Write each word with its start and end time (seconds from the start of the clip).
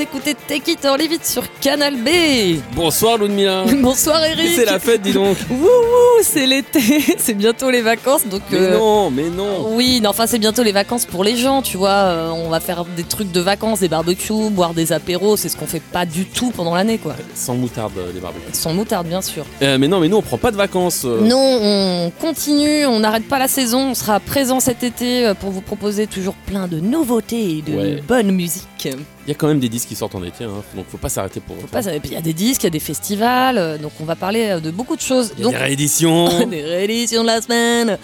Vous 0.00 0.06
écoutez 0.06 0.34
Take 0.48 0.72
It 0.72 0.84
or 0.86 0.96
Leave 0.96 1.12
It 1.12 1.26
sur 1.26 1.42
Canal 1.60 1.94
B. 1.96 2.58
Bonsoir 2.74 3.18
Ludmilla. 3.18 3.64
Bonsoir 3.82 4.24
Eric. 4.24 4.48
C'est 4.56 4.64
la 4.64 4.78
fête, 4.78 5.02
dis 5.02 5.12
donc. 5.12 5.36
Wouhou, 5.50 6.22
c'est 6.22 6.46
l'été, 6.46 6.80
c'est 7.18 7.34
bientôt 7.34 7.68
les 7.68 7.82
vacances, 7.82 8.26
donc. 8.26 8.40
Mais 8.50 8.56
euh, 8.60 8.78
non, 8.78 9.10
mais 9.10 9.28
non. 9.28 9.74
Oui, 9.74 10.00
non, 10.02 10.08
enfin 10.08 10.26
c'est 10.26 10.38
bientôt 10.38 10.62
les 10.62 10.72
vacances 10.72 11.04
pour 11.04 11.22
les 11.22 11.36
gens, 11.36 11.60
tu 11.60 11.76
vois. 11.76 11.90
euh, 11.90 12.30
on 12.30 12.48
va 12.48 12.60
faire 12.60 12.86
des 12.86 13.02
trucs 13.02 13.30
de 13.30 13.40
vacances, 13.40 13.80
des 13.80 13.88
barbecues, 13.88 14.48
boire 14.50 14.72
des 14.72 14.90
apéros, 14.92 15.36
c'est 15.36 15.50
ce 15.50 15.56
qu'on 15.58 15.66
fait 15.66 15.82
pas 15.82 16.06
du 16.06 16.24
tout 16.24 16.50
pendant 16.50 16.74
l'année, 16.74 16.96
quoi. 16.96 17.14
Sans 17.34 17.54
moutarde, 17.54 17.92
euh, 17.98 18.10
les 18.14 18.20
barbecues. 18.20 18.46
Sans 18.54 18.72
moutarde, 18.72 19.06
bien 19.06 19.20
sûr. 19.20 19.44
Euh, 19.60 19.76
mais 19.76 19.86
non, 19.86 20.00
mais 20.00 20.08
nous 20.08 20.16
on 20.16 20.22
prend 20.22 20.38
pas 20.38 20.50
de 20.50 20.56
vacances. 20.56 21.04
Non, 21.04 21.58
on 21.60 22.10
continue, 22.22 22.86
on 22.86 23.00
n'arrête 23.00 23.28
pas 23.28 23.38
la 23.38 23.48
saison, 23.48 23.90
on 23.90 23.94
sera 23.94 24.18
présent 24.18 24.60
cet 24.60 24.82
été 24.82 25.30
pour 25.40 25.50
vous 25.50 25.60
proposer 25.60 26.06
toujours 26.06 26.36
plein 26.46 26.68
de 26.68 26.80
nouveautés 26.80 27.58
et 27.58 27.62
de 27.62 27.76
Ouais. 27.76 28.02
bonne 28.08 28.30
musique. 28.30 28.64
Il 28.88 29.28
y 29.28 29.30
a 29.30 29.34
quand 29.34 29.48
même 29.48 29.60
des 29.60 29.68
disques 29.68 29.88
qui 29.88 29.94
sortent 29.96 30.14
en 30.14 30.24
été, 30.24 30.44
hein, 30.44 30.62
donc 30.74 30.86
faut 30.90 30.96
pas 30.98 31.08
s'arrêter 31.08 31.40
pour. 31.40 31.56
Faut 31.56 31.66
pas- 31.66 31.80
Il 31.82 32.12
y 32.12 32.16
a 32.16 32.20
des 32.20 32.32
disques, 32.32 32.62
il 32.62 32.66
y 32.66 32.68
a 32.68 32.70
des 32.70 32.80
festivals, 32.80 33.58
euh, 33.58 33.78
donc 33.78 33.92
on 34.00 34.04
va 34.04 34.16
parler 34.16 34.48
euh, 34.50 34.60
de 34.60 34.70
beaucoup 34.70 34.96
de 34.96 35.00
choses. 35.00 35.32
Il 35.36 35.40
y 35.40 35.42
a 35.42 35.44
Donc, 35.44 35.52
des 35.54 35.58
rééditions. 35.58 36.46
des 36.50 36.62
rééditions 36.62 37.22
de 37.22 37.26
la 37.26 37.40
semaine. 37.42 37.98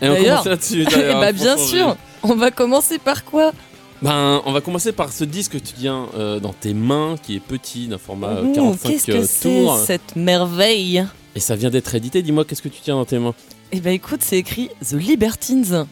Et 0.00 0.08
on 0.08 0.16
commence 0.16 0.44
là-dessus. 0.46 0.84
Bah 0.84 1.32
bien 1.32 1.56
sûr, 1.56 1.96
on 2.22 2.34
va 2.34 2.50
commencer 2.50 2.98
par 2.98 3.24
quoi? 3.24 3.52
Ben, 4.00 4.42
on 4.46 4.52
va 4.52 4.60
commencer 4.60 4.90
par 4.90 5.12
ce 5.12 5.22
disque 5.22 5.52
que 5.52 5.58
tu 5.58 5.74
tiens 5.74 6.06
euh, 6.16 6.40
dans 6.40 6.52
tes 6.52 6.74
mains, 6.74 7.14
qui 7.22 7.36
est 7.36 7.40
petit, 7.40 7.86
d'un 7.86 7.98
format 7.98 8.40
Ouh, 8.42 8.52
45 8.52 8.88
Qu'est-ce 8.90 9.06
que 9.06 9.22
c'est 9.24 9.48
tours. 9.48 9.78
cette 9.78 10.16
merveille? 10.16 11.06
Et 11.36 11.40
ça 11.40 11.54
vient 11.54 11.70
d'être 11.70 11.94
édité. 11.94 12.20
Dis-moi, 12.20 12.44
qu'est-ce 12.44 12.62
que 12.62 12.68
tu 12.68 12.80
tiens 12.82 12.96
dans 12.96 13.04
tes 13.04 13.18
mains? 13.20 13.32
Eh 13.74 13.80
ben 13.80 13.94
écoute, 13.94 14.20
c'est 14.22 14.36
écrit 14.36 14.68
The 14.86 14.92
Libertines. 14.92 15.86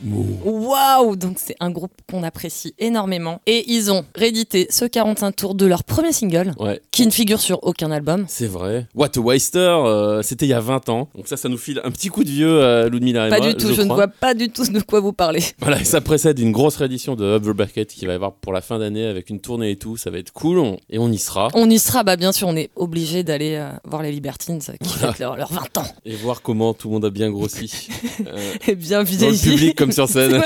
Waouh 0.45 1.17
Donc 1.17 1.39
c'est 1.39 1.57
un 1.61 1.71
groupe 1.71 1.93
qu'on 2.11 2.23
apprécie 2.23 2.75
énormément. 2.79 3.41
Et 3.47 3.65
ils 3.73 3.91
ont 3.91 4.05
réédité 4.15 4.67
ce 4.69 4.85
45 4.85 5.33
tours 5.35 5.55
de 5.55 5.65
leur 5.65 5.83
premier 5.83 6.13
single, 6.13 6.53
Ouais, 6.59 6.79
qui 6.91 7.07
ne 7.07 7.11
figure 7.11 7.41
sur 7.41 7.65
aucun 7.65 7.91
album. 7.91 8.27
c'est 8.29 8.47
vrai. 8.47 8.87
What 8.95 9.17
a 9.17 9.21
Waster, 9.21 9.59
euh, 9.61 10.21
c'était 10.23 10.45
il 10.45 10.51
y 10.51 10.53
a 10.53 10.61
20 10.61 10.91
ans. 10.91 11.09
Donc 11.15 11.27
ça, 11.27 11.39
ça 11.39 11.49
nous 11.49 11.57
file 11.57 11.81
un 11.83 11.91
petit 11.91 12.09
coup 12.09 12.23
de 12.23 12.29
vieux, 12.29 12.63
euh, 12.63 12.91
Ludmilla 12.91 13.29
et 13.29 13.31
Pas 13.31 13.39
moi, 13.39 13.47
du 13.49 13.55
tout, 13.55 13.73
je, 13.73 13.81
ne 13.81 13.87
vois 13.87 14.09
pas 14.09 14.35
du 14.35 14.51
tout 14.51 14.67
de 14.71 14.81
quoi 14.81 15.01
vous 15.01 15.15
parlez. 15.15 15.41
Voilà, 15.61 15.81
et 15.81 15.85
ça 15.85 16.03
précède 16.03 16.39
une 16.39 16.53
grosse 16.53 16.77
réédition 16.77 17.17
de 17.17 17.25
Up 17.25 17.45
the 17.45 17.49
Bucket 17.57 17.87
qui 17.89 18.05
va 18.05 18.13
y 18.13 18.15
avoir 18.17 18.33
pour 18.35 18.53
la 18.53 18.61
fin 18.61 18.79
d'année 18.79 19.07
avec 19.07 19.31
une 19.31 19.41
tournée 19.41 19.71
et 19.71 19.77
tout. 19.77 19.97
Ça 19.97 20.11
va 20.11 20.19
être 20.19 20.33
cool 20.33 20.59
on- 20.59 20.77
et 20.91 20.99
on 20.99 21.11
y 21.11 21.19
sera. 21.19 21.49
On 21.55 21.69
y 21.71 21.79
sera, 21.79 22.03
bah 22.03 22.17
bien 22.17 22.33
sûr, 22.33 22.47
on 22.49 22.57
est 22.57 22.69
obligé 22.77 23.23
d'aller 23.23 23.55
euh, 23.57 23.71
voir 23.85 24.03
les 24.03 24.13
Libertines 24.13 24.59
qui 24.83 24.89
fêtent 24.99 25.19
leur, 25.19 25.37
leur 25.37 25.51
20 25.51 25.79
ans. 25.79 25.87
Et 26.05 26.15
voir 26.17 26.43
comment 26.43 26.75
tout 26.75 26.89
le 26.89 26.95
monde 26.95 27.05
a 27.07 27.11
bien 27.11 27.31
grossi. 27.31 27.70
Euh, 28.27 28.55
Et 28.69 28.75
bien 28.75 28.99
dans 28.99 29.11
le 29.11 29.17
vieilli. 29.17 29.39
public 29.39 29.77
comme 29.77 29.93
sur 29.93 30.09
scène. 30.09 30.43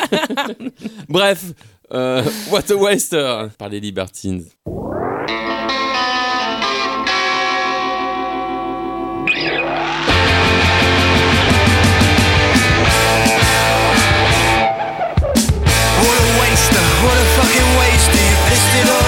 Bref, 1.09 1.45
euh, 1.93 2.23
What 2.51 2.71
a 2.71 2.75
Waster 2.77 3.47
par 3.59 3.69
les 3.69 3.81
Libertines. 3.81 4.45
What 14.85 16.19
a 16.21 16.27
waster, 16.39 16.85
what 17.05 17.17
a 17.17 17.27
fucking 17.37 17.71
waster 17.81 18.21
You 18.29 18.37
pissed 18.49 18.75
it 18.81 18.89
off 18.91 19.04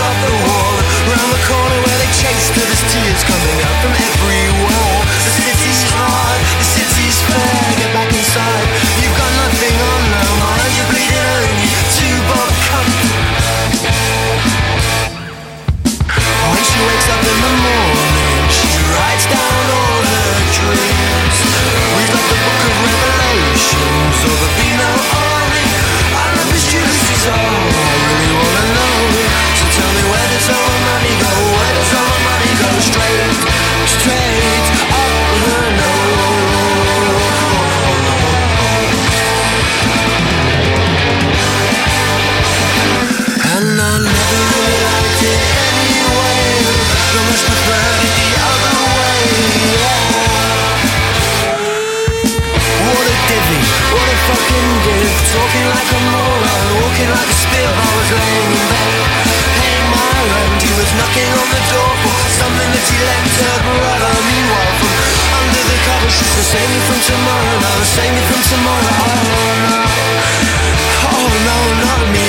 Talking 55.37 55.67
like 55.67 55.93
a 55.93 56.01
moron, 56.13 56.81
walking 56.81 57.11
like 57.11 57.29
a 57.29 57.37
spiv 57.43 57.67
I 57.67 57.89
was 57.97 58.11
laying 58.17 58.53
in 58.57 58.65
bed, 58.71 59.26
paying 60.27 60.55
He 60.59 60.71
was 60.75 60.91
knocking 60.99 61.31
on 61.39 61.49
the 61.55 61.63
door 61.71 61.93
for 62.03 62.21
something 62.35 62.71
that 62.75 62.87
he 62.91 62.99
lent 62.99 63.35
her 63.47 63.59
brother 63.63 64.15
Meanwhile 64.27 64.75
from 64.83 64.95
under 65.39 65.63
the 65.71 65.79
covers 65.87 66.15
she 66.19 66.27
said 66.27 66.47
Save 66.57 66.71
me 66.71 66.79
from 66.87 67.01
tomorrow, 67.05 67.61
no, 67.61 67.73
save 67.85 68.13
me 68.15 68.23
from 68.31 68.41
tomorrow. 68.49 68.95
Oh 69.03 69.55
no, 69.67 69.77
oh 71.11 71.29
no, 71.47 71.59
not 71.83 72.03
me. 72.15 72.29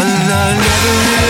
And 0.00 0.32
I 0.32 0.54
never 0.56 1.21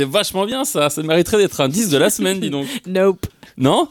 C'était 0.00 0.10
vachement 0.10 0.46
bien 0.46 0.64
ça. 0.64 0.88
Ça 0.88 1.02
mériterait 1.02 1.36
d'être 1.38 1.60
un 1.60 1.68
10 1.68 1.90
de 1.90 1.98
la 1.98 2.08
semaine, 2.10 2.40
dis 2.40 2.48
donc. 2.50 2.66
Nope. 2.86 3.26
Non? 3.58 3.88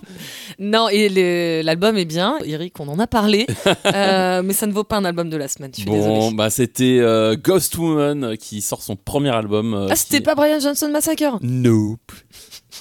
Non, 0.57 0.88
et 0.89 1.61
l'album 1.61 1.95
est 1.97 2.06
bien. 2.06 2.38
Eric, 2.44 2.79
on 2.79 2.88
en 2.88 2.97
a 3.00 3.06
parlé. 3.07 3.45
Euh, 3.85 4.41
mais 4.44 4.53
ça 4.53 4.65
ne 4.67 4.71
vaut 4.71 4.83
pas 4.83 4.97
un 4.97 5.06
album 5.06 5.29
de 5.29 5.38
la 5.38 5.47
semaine. 5.47 5.71
Je 5.73 5.81
suis 5.81 5.85
Bon, 5.89 5.95
désolée. 5.95 6.35
bah 6.35 6.50
c'était 6.50 7.00
euh, 7.01 7.35
Ghost 7.41 7.75
Woman 7.77 8.23
euh, 8.23 8.35
qui 8.35 8.61
sort 8.61 8.81
son 8.81 8.95
premier 8.95 9.29
album. 9.29 9.73
euh, 9.73 9.88
Ah, 9.89 9.95
c'était 9.95 10.17
qui- 10.17 10.23
pas 10.23 10.35
Brian 10.35 10.59
Johnson 10.59 10.89
Massacre? 10.91 11.38
Nope. 11.41 12.11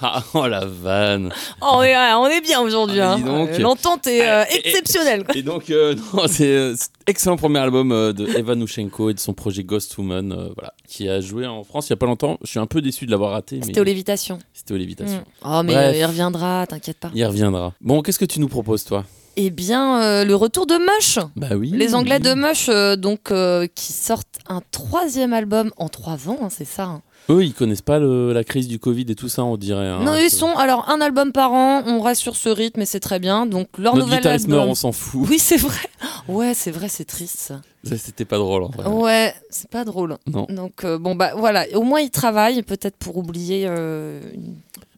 Ah, 0.00 0.22
oh 0.34 0.46
la 0.46 0.64
vanne. 0.64 1.32
Oh, 1.60 1.66
on 1.74 1.82
est, 1.82 1.96
on 2.14 2.26
est 2.28 2.40
bien 2.40 2.60
aujourd'hui. 2.60 3.00
Ah, 3.00 3.14
hein. 3.14 3.20
Euh, 3.26 3.58
L'entente 3.58 4.06
est 4.06 4.22
euh, 4.22 4.44
Ah, 4.44 4.52
et- 4.52 4.56
et- 4.56 4.68
exceptionnelle. 4.68 5.24
Et 5.34 5.42
donc, 5.42 5.70
euh, 5.70 5.94
c'est 6.28 6.46
euh, 6.46 6.74
excellent 7.06 7.36
premier 7.36 7.58
album 7.58 7.90
euh, 7.92 8.12
de 8.12 8.26
Eva 8.36 8.54
Nushenko 8.54 9.10
et 9.10 9.14
de 9.14 9.18
son 9.18 9.34
projet 9.34 9.64
Ghost 9.64 9.96
Woman, 9.98 10.32
euh, 10.32 10.48
voilà, 10.56 10.72
qui 10.86 11.08
a 11.08 11.20
joué 11.20 11.46
en 11.46 11.64
France 11.64 11.88
il 11.88 11.90
y 11.90 11.92
a 11.94 11.96
pas 11.96 12.06
longtemps. 12.06 12.38
Je 12.44 12.48
suis 12.50 12.58
un 12.60 12.66
peu 12.66 12.80
déçu 12.80 13.06
de 13.06 13.10
l'avoir 13.10 13.32
raté, 13.32 13.60
C'était 13.64 13.80
aux 13.80 13.84
lévitations. 13.84 14.38
c'était 14.52 14.74
aux 14.74 14.78
lévitations. 14.78 15.18
Mm. 15.18 15.44
Oh, 15.46 15.62
mais 15.64 15.74
Bref. 15.74 15.94
euh, 15.94 15.98
il 15.98 16.04
reviendra, 16.04 16.66
t'inquiète 16.68 16.98
pas. 16.98 17.10
Il 17.14 17.24
reviendra. 17.24 17.72
Bon, 17.80 18.02
qu'est-ce 18.02 18.18
que 18.18 18.24
tu 18.24 18.38
nous 18.40 18.48
proposes, 18.48 18.84
toi? 18.84 19.04
Eh 19.40 19.50
bien, 19.50 20.02
euh, 20.02 20.24
le 20.24 20.34
retour 20.34 20.66
de 20.66 20.74
Mush. 20.74 21.20
Bah 21.36 21.50
oui. 21.56 21.70
Les 21.72 21.94
Anglais 21.94 22.18
de 22.18 22.34
Mush, 22.34 22.68
euh, 22.68 22.96
donc, 22.96 23.30
euh, 23.30 23.68
qui 23.72 23.92
sortent 23.92 24.38
un 24.48 24.60
troisième 24.72 25.32
album 25.32 25.70
en 25.76 25.88
trois 25.88 26.28
ans, 26.28 26.38
hein, 26.42 26.48
c'est 26.50 26.64
ça. 26.64 26.84
hein. 26.84 27.02
Eux, 27.30 27.44
ils 27.44 27.52
connaissent 27.52 27.82
pas 27.82 27.98
le- 27.98 28.32
la 28.32 28.42
crise 28.42 28.68
du 28.68 28.78
Covid 28.78 29.04
et 29.08 29.14
tout 29.14 29.28
ça, 29.28 29.44
on 29.44 29.56
dirait. 29.56 29.86
hein. 29.86 30.02
non, 30.02 30.14
ils 30.16 30.30
sont 30.30 30.56
alors 30.56 30.88
un 30.88 31.00
album 31.00 31.32
par 31.32 31.52
an. 31.52 31.82
On 31.86 32.00
reste 32.00 32.22
sur 32.22 32.36
ce 32.36 32.48
rythme 32.48 32.80
et 32.80 32.86
c'est 32.86 33.00
très 33.00 33.18
bien. 33.18 33.44
Donc 33.46 33.68
leur 33.78 33.94
Notre 33.94 34.06
nouvel 34.06 34.20
guitariste 34.20 34.44
album. 34.46 34.58
meurt, 34.60 34.70
on 34.70 34.74
s'en 34.74 34.92
fout. 34.92 35.26
Oui, 35.28 35.38
c'est 35.38 35.56
vrai. 35.58 35.76
Ouais, 36.28 36.52
c'est 36.52 36.70
vrai, 36.70 36.88
c'est 36.90 37.06
triste. 37.06 37.54
C'était 37.84 38.26
pas 38.26 38.36
drôle 38.36 38.62
en 38.64 38.68
vrai. 38.68 38.86
Ouais, 38.86 39.34
c'est 39.48 39.70
pas 39.70 39.86
drôle. 39.86 40.18
Non. 40.26 40.46
Donc 40.50 40.84
euh, 40.84 40.98
bon 40.98 41.14
bah 41.14 41.32
voilà, 41.34 41.64
au 41.74 41.82
moins 41.82 42.00
ils 42.00 42.10
travaillent 42.10 42.62
peut-être 42.62 42.96
pour 42.98 43.16
oublier. 43.16 43.64
euh, 43.66 44.20
une- 44.34 44.56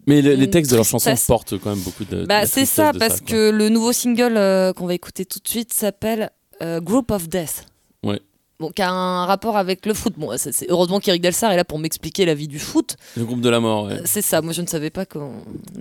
Mais 0.09 0.23
le- 0.23 0.35
les 0.35 0.51
textes 0.51 0.73
de 0.73 0.77
leurs 0.77 0.85
chansons 0.85 1.15
portent 1.29 1.57
quand 1.59 1.71
même 1.71 1.79
beaucoup 1.85 2.05
de. 2.05 2.25
Bah 2.27 2.47
c'est 2.47 2.65
ça 2.65 2.93
parce 2.99 3.21
que 3.21 3.51
le 3.51 3.69
nouveau 3.69 3.93
single 3.93 4.37
euh, 4.37 4.73
qu'on 4.73 4.87
va 4.87 4.95
écouter 4.95 5.25
tout 5.25 5.39
de 5.39 5.47
suite 5.47 5.73
s'appelle 5.73 6.31
euh, 6.63 6.81
Group 6.81 7.13
of 7.13 7.29
Death. 7.29 7.67
Bon, 8.61 8.71
qui 8.71 8.83
a 8.83 8.91
un 8.91 9.25
rapport 9.25 9.57
avec 9.57 9.87
le 9.87 9.95
foot. 9.95 10.13
Bon, 10.19 10.31
c'est, 10.37 10.71
heureusement 10.71 11.01
qu'Eric 11.01 11.23
Delsar 11.23 11.51
est 11.51 11.57
là 11.57 11.65
pour 11.65 11.79
m'expliquer 11.79 12.27
la 12.27 12.35
vie 12.35 12.47
du 12.47 12.59
foot. 12.59 12.97
Le 13.17 13.25
groupe 13.25 13.41
de 13.41 13.49
la 13.49 13.59
mort, 13.59 13.87
ouais. 13.87 14.03
C'est 14.05 14.21
ça. 14.23 14.43
Moi, 14.43 14.53
je 14.53 14.61
ne 14.61 14.67
savais 14.67 14.91
pas 14.91 15.07
qu'on 15.07 15.33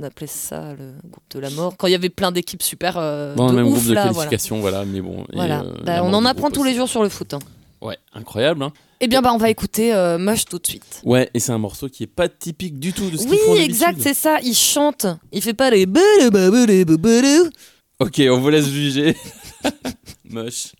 appelait 0.01 0.27
ça 0.27 0.73
le 0.79 0.93
groupe 1.09 1.23
de 1.31 1.39
la 1.39 1.49
mort. 1.49 1.75
Quand 1.77 1.87
il 1.87 1.91
y 1.91 1.95
avait 1.95 2.07
plein 2.09 2.31
d'équipes 2.31 2.63
super. 2.63 2.95
euh, 2.97 3.35
Dans 3.35 3.47
de 3.47 3.51
le 3.51 3.57
même 3.57 3.67
ouf, 3.67 3.73
groupe 3.79 3.87
de 3.89 3.93
là, 3.93 4.01
voilà. 4.11 4.13
qualification, 4.29 4.59
voilà. 4.61 4.85
mais 4.85 5.01
bon. 5.01 5.23
et, 5.33 5.35
Voilà. 5.35 5.61
euh, 5.61 5.73
Bah, 5.83 6.03
on 6.05 6.13
en 6.13 6.23
apprend 6.23 6.49
tous 6.49 6.63
les 6.63 6.73
jours 6.73 6.87
sur 6.87 7.03
le 7.03 7.09
foot. 7.09 7.33
hein. 7.33 7.39
Ouais, 7.81 7.97
incroyable. 8.13 8.63
Hein. 8.63 8.71
Eh 9.01 9.07
bien, 9.07 9.21
bah, 9.21 9.31
on 9.33 9.37
va 9.37 9.49
écouter 9.49 9.93
euh, 9.93 10.17
Mush 10.17 10.45
tout 10.45 10.59
de 10.59 10.67
suite. 10.67 11.01
Ouais, 11.03 11.29
et 11.33 11.39
c'est 11.39 11.51
un 11.51 11.57
morceau 11.57 11.89
qui 11.89 12.03
est 12.03 12.07
pas 12.07 12.27
typique 12.29 12.79
du 12.79 12.93
tout 12.93 13.09
de 13.09 13.17
ce 13.17 13.23
qu'ils 13.23 13.31
Oui, 13.31 13.37
font 13.45 13.55
exact, 13.55 13.99
c'est 14.01 14.13
ça. 14.13 14.39
Il 14.41 14.53
chante. 14.55 15.05
Il 15.33 15.41
fait 15.41 15.53
pas 15.53 15.69
les. 15.69 15.85
Ok, 17.99 18.21
on 18.31 18.39
vous 18.39 18.49
laisse 18.49 18.67
juger. 18.69 19.15
Moche. 20.29 20.73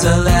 Celeste. 0.00 0.39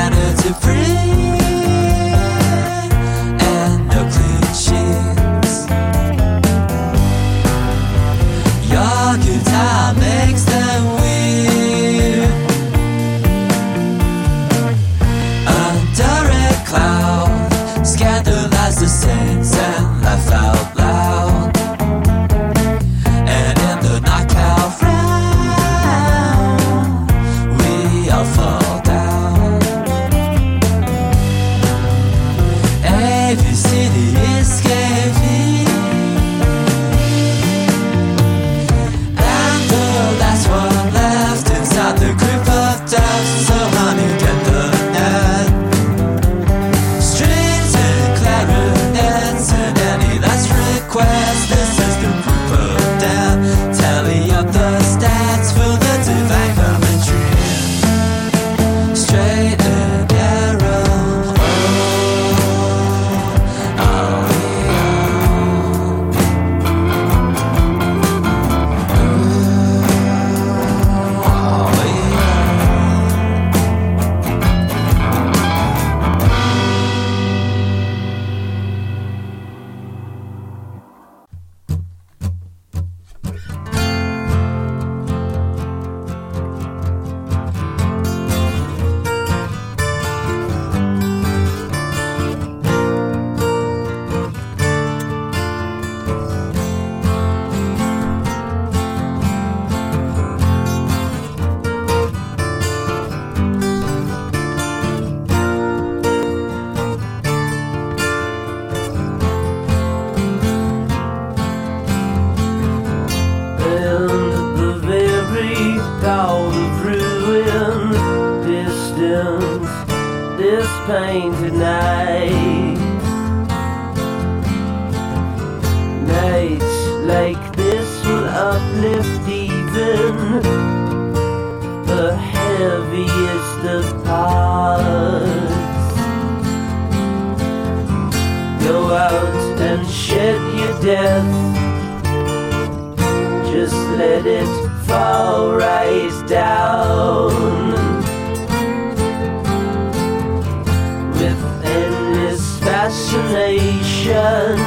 Fascination. 153.30 154.58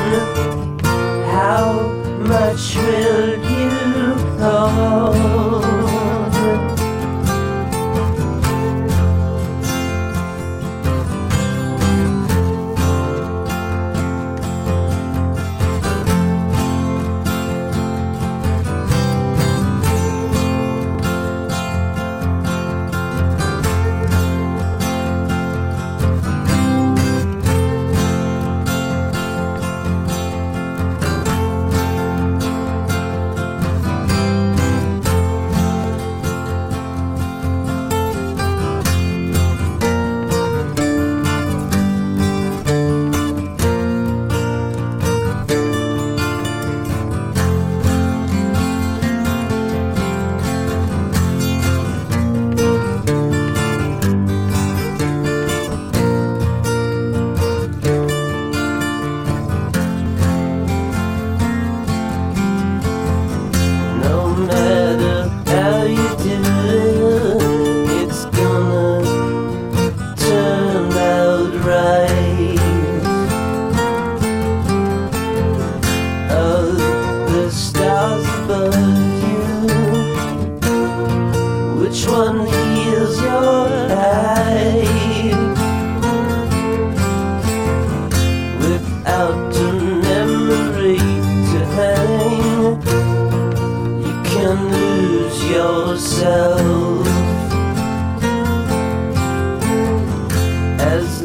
How 1.32 1.82
much 2.20 2.76
will 2.76 3.38
you 3.44 4.14
hold? 4.40 5.33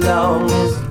Long 0.09 0.51
as 0.51 0.88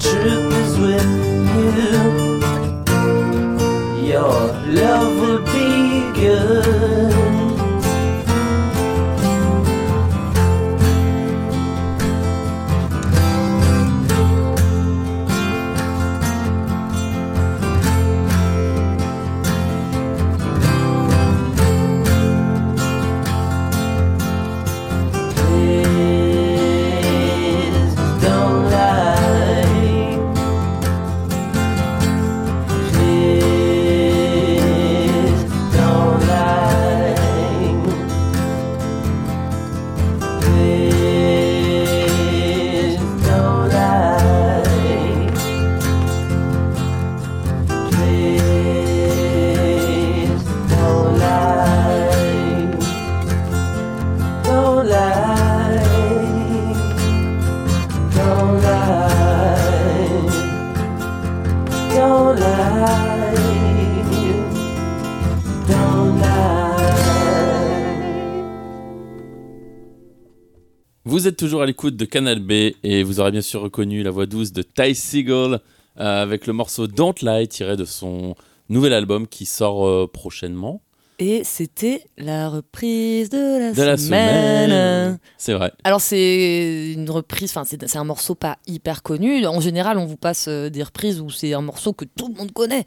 toujours 71.48 71.62
à 71.62 71.66
l'écoute 71.66 71.96
de 71.96 72.04
Canal 72.04 72.42
B 72.42 72.74
et 72.84 73.04
vous 73.04 73.22
aurez 73.22 73.32
bien 73.32 73.40
sûr 73.40 73.62
reconnu 73.62 74.04
la 74.04 74.12
voix 74.12 74.26
douce 74.26 74.52
de 74.52 74.64
Ty 74.64 74.94
Segall 74.94 75.62
euh, 75.98 76.22
avec 76.22 76.46
le 76.46 76.52
morceau 76.52 76.88
Don't 76.88 77.14
Lie 77.22 77.48
tiré 77.48 77.78
de 77.78 77.86
son 77.86 78.36
nouvel 78.68 78.92
album 78.92 79.28
qui 79.28 79.46
sort 79.46 79.88
euh, 79.88 80.12
prochainement. 80.12 80.82
Et 81.20 81.46
c'était 81.46 82.04
la 82.18 82.50
reprise 82.50 83.30
de 83.30 83.60
la, 83.60 83.72
De 83.72 83.82
la 83.82 83.96
semaine. 83.96 85.20
C'est 85.38 85.54
vrai. 85.54 85.72
Alors 85.86 86.02
c'est 86.02 86.92
une 86.92 87.10
reprise, 87.10 87.52
enfin 87.52 87.64
c'est 87.64 87.88
c'est 87.88 87.98
un 87.98 88.04
morceau 88.04 88.36
pas 88.36 88.58
hyper 88.68 89.02
connu. 89.02 89.46
En 89.48 89.62
général, 89.62 90.00
on 90.00 90.06
vous 90.06 90.18
passe 90.18 90.50
euh, 90.50 90.70
des 90.70 90.84
reprises 90.84 91.22
où 91.22 91.30
c'est 91.30 91.54
un 91.54 91.62
morceau 91.62 91.94
que 91.94 92.04
tout 92.04 92.28
le 92.28 92.34
monde 92.34 92.52
connaît. 92.52 92.84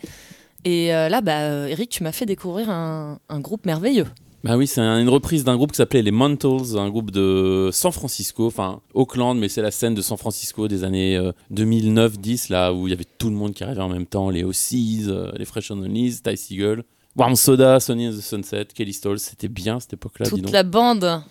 Et 0.66 0.94
euh, 0.94 1.08
là, 1.08 1.22
bah, 1.22 1.66
Eric, 1.66 1.88
tu 1.88 2.02
m'as 2.02 2.12
fait 2.12 2.26
découvrir 2.26 2.68
un, 2.68 3.20
un 3.30 3.40
groupe 3.40 3.64
merveilleux. 3.64 4.06
Bah 4.42 4.56
oui, 4.56 4.66
c'est 4.66 4.80
un- 4.80 4.98
une 5.00 5.08
reprise 5.10 5.44
d'un 5.44 5.56
groupe 5.56 5.72
qui 5.72 5.76
s'appelait 5.76 6.00
les 6.00 6.10
Mantles, 6.12 6.78
un 6.78 6.88
groupe 6.88 7.10
de 7.10 7.68
San 7.72 7.92
Francisco, 7.92 8.46
enfin 8.46 8.80
Auckland, 8.94 9.38
mais 9.38 9.48
c'est 9.50 9.60
la 9.60 9.70
scène 9.70 9.94
de 9.94 10.00
San 10.00 10.16
Francisco 10.16 10.66
des 10.66 10.82
années 10.82 11.16
euh, 11.16 11.32
2009-10, 11.52 12.50
là 12.50 12.72
où 12.72 12.86
il 12.86 12.90
y 12.90 12.94
avait 12.94 13.04
tout 13.18 13.28
le 13.28 13.36
monde 13.36 13.52
qui 13.52 13.64
arrivait 13.64 13.82
en 13.82 13.88
même 13.90 14.06
temps, 14.06 14.30
les 14.30 14.42
Ossies, 14.44 15.04
euh, 15.08 15.30
les 15.36 15.44
Fresh 15.44 15.70
on 15.70 15.76
Knees, 15.76 16.20
Ty 16.24 16.36
Seagull, 16.38 16.84
Warm 17.16 17.36
Soda, 17.36 17.80
Sonny 17.80 18.08
and 18.08 18.12
the 18.12 18.20
Sunset, 18.22 18.66
Kelly 18.74 18.92
Stalls, 18.94 19.18
c'était 19.18 19.48
bien 19.48 19.78
cette 19.78 19.92
époque-là, 19.92 20.24
dis 20.24 20.30
Toute 20.30 20.42
donc. 20.44 20.52
la 20.52 20.62
bande. 20.62 21.22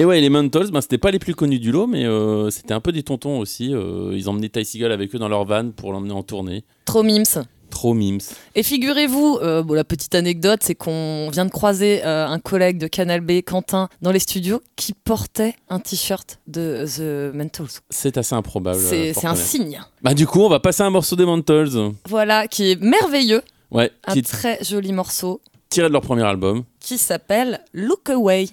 Et 0.00 0.04
ouais, 0.04 0.20
les 0.20 0.28
Mantles, 0.28 0.70
bah, 0.70 0.80
c'était 0.82 0.98
pas 0.98 1.10
les 1.10 1.18
plus 1.18 1.34
connus 1.34 1.58
du 1.58 1.72
lot, 1.72 1.86
mais 1.86 2.04
euh, 2.04 2.50
c'était 2.50 2.74
un 2.74 2.80
peu 2.80 2.92
des 2.92 3.02
tontons 3.02 3.38
aussi. 3.40 3.74
euh, 3.74 4.12
ils 4.14 4.28
emmenaient 4.28 4.48
Ty 4.50 4.64
Seagull 4.64 4.92
avec 4.92 5.14
eux 5.14 5.18
dans 5.18 5.28
leur 5.28 5.44
van 5.44 5.70
pour 5.70 5.92
l'emmener 5.92 6.12
en 6.12 6.22
tournée. 6.22 6.64
Trop 6.84 7.02
mims. 7.02 7.24
Trop 7.70 7.94
mimes. 7.94 8.18
Et 8.54 8.62
figurez-vous, 8.62 9.38
euh, 9.42 9.62
bon, 9.62 9.74
la 9.74 9.84
petite 9.84 10.14
anecdote, 10.14 10.60
c'est 10.62 10.74
qu'on 10.74 11.28
vient 11.30 11.44
de 11.44 11.50
croiser 11.50 12.04
euh, 12.04 12.26
un 12.26 12.38
collègue 12.38 12.78
de 12.78 12.86
Canal 12.86 13.20
B, 13.20 13.42
Quentin, 13.42 13.88
dans 14.02 14.10
les 14.10 14.18
studios, 14.18 14.60
qui 14.76 14.94
portait 14.94 15.54
un 15.68 15.78
t-shirt 15.78 16.38
de 16.46 16.84
The 16.86 17.34
Mentals. 17.34 17.68
C'est 17.90 18.16
assez 18.16 18.34
improbable. 18.34 18.78
C'est 18.80 19.10
euh, 19.16 19.28
un 19.28 19.34
signe. 19.34 19.80
Bah 20.02 20.14
du 20.14 20.26
coup, 20.26 20.40
on 20.40 20.48
va 20.48 20.60
passer 20.60 20.82
à 20.82 20.86
un 20.86 20.90
morceau 20.90 21.14
des 21.16 21.24
Mantles. 21.26 21.92
Voilà, 22.08 22.48
qui 22.48 22.70
est 22.72 22.80
merveilleux. 22.80 23.42
Ouais, 23.70 23.90
Un 24.06 24.20
très 24.22 24.64
joli 24.64 24.92
morceau 24.92 25.40
tiré 25.68 25.88
de 25.88 25.92
leur 25.92 26.02
premier 26.02 26.22
album. 26.22 26.64
qui 26.80 26.96
s'appelle 26.96 27.60
Look 27.74 28.08
Away. 28.08 28.46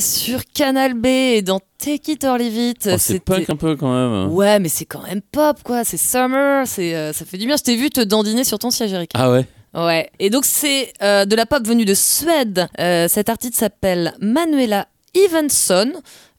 Sur 0.00 0.40
Canal 0.54 0.94
B 0.94 1.06
et 1.06 1.42
dans 1.42 1.60
Take 1.78 2.12
It 2.12 2.24
or 2.24 2.38
Leave 2.38 2.56
It. 2.56 2.88
Oh, 2.92 2.96
c'est 2.98 3.20
punk 3.20 3.50
un 3.50 3.56
peu 3.56 3.76
quand 3.76 3.92
même. 3.92 4.32
Ouais, 4.32 4.58
mais 4.58 4.68
c'est 4.68 4.84
quand 4.84 5.02
même 5.02 5.20
pop, 5.20 5.58
quoi. 5.64 5.84
C'est 5.84 5.96
summer, 5.96 6.66
c'est, 6.66 6.94
euh, 6.94 7.12
ça 7.12 7.24
fait 7.24 7.38
du 7.38 7.46
bien. 7.46 7.56
Je 7.56 7.62
t'ai 7.62 7.76
vu 7.76 7.90
te 7.90 8.00
dandiner 8.00 8.44
sur 8.44 8.58
ton 8.58 8.70
siège, 8.70 8.92
Eric. 8.92 9.10
Ah 9.14 9.30
ouais? 9.30 9.46
Ouais. 9.74 10.10
Et 10.18 10.30
donc, 10.30 10.44
c'est 10.44 10.92
euh, 11.02 11.24
de 11.24 11.34
la 11.34 11.46
pop 11.46 11.66
venue 11.66 11.84
de 11.84 11.94
Suède. 11.94 12.68
Euh, 12.78 13.08
cet 13.08 13.28
artiste 13.28 13.54
s'appelle 13.56 14.14
Manuela 14.20 14.86
Evenson. 15.14 15.92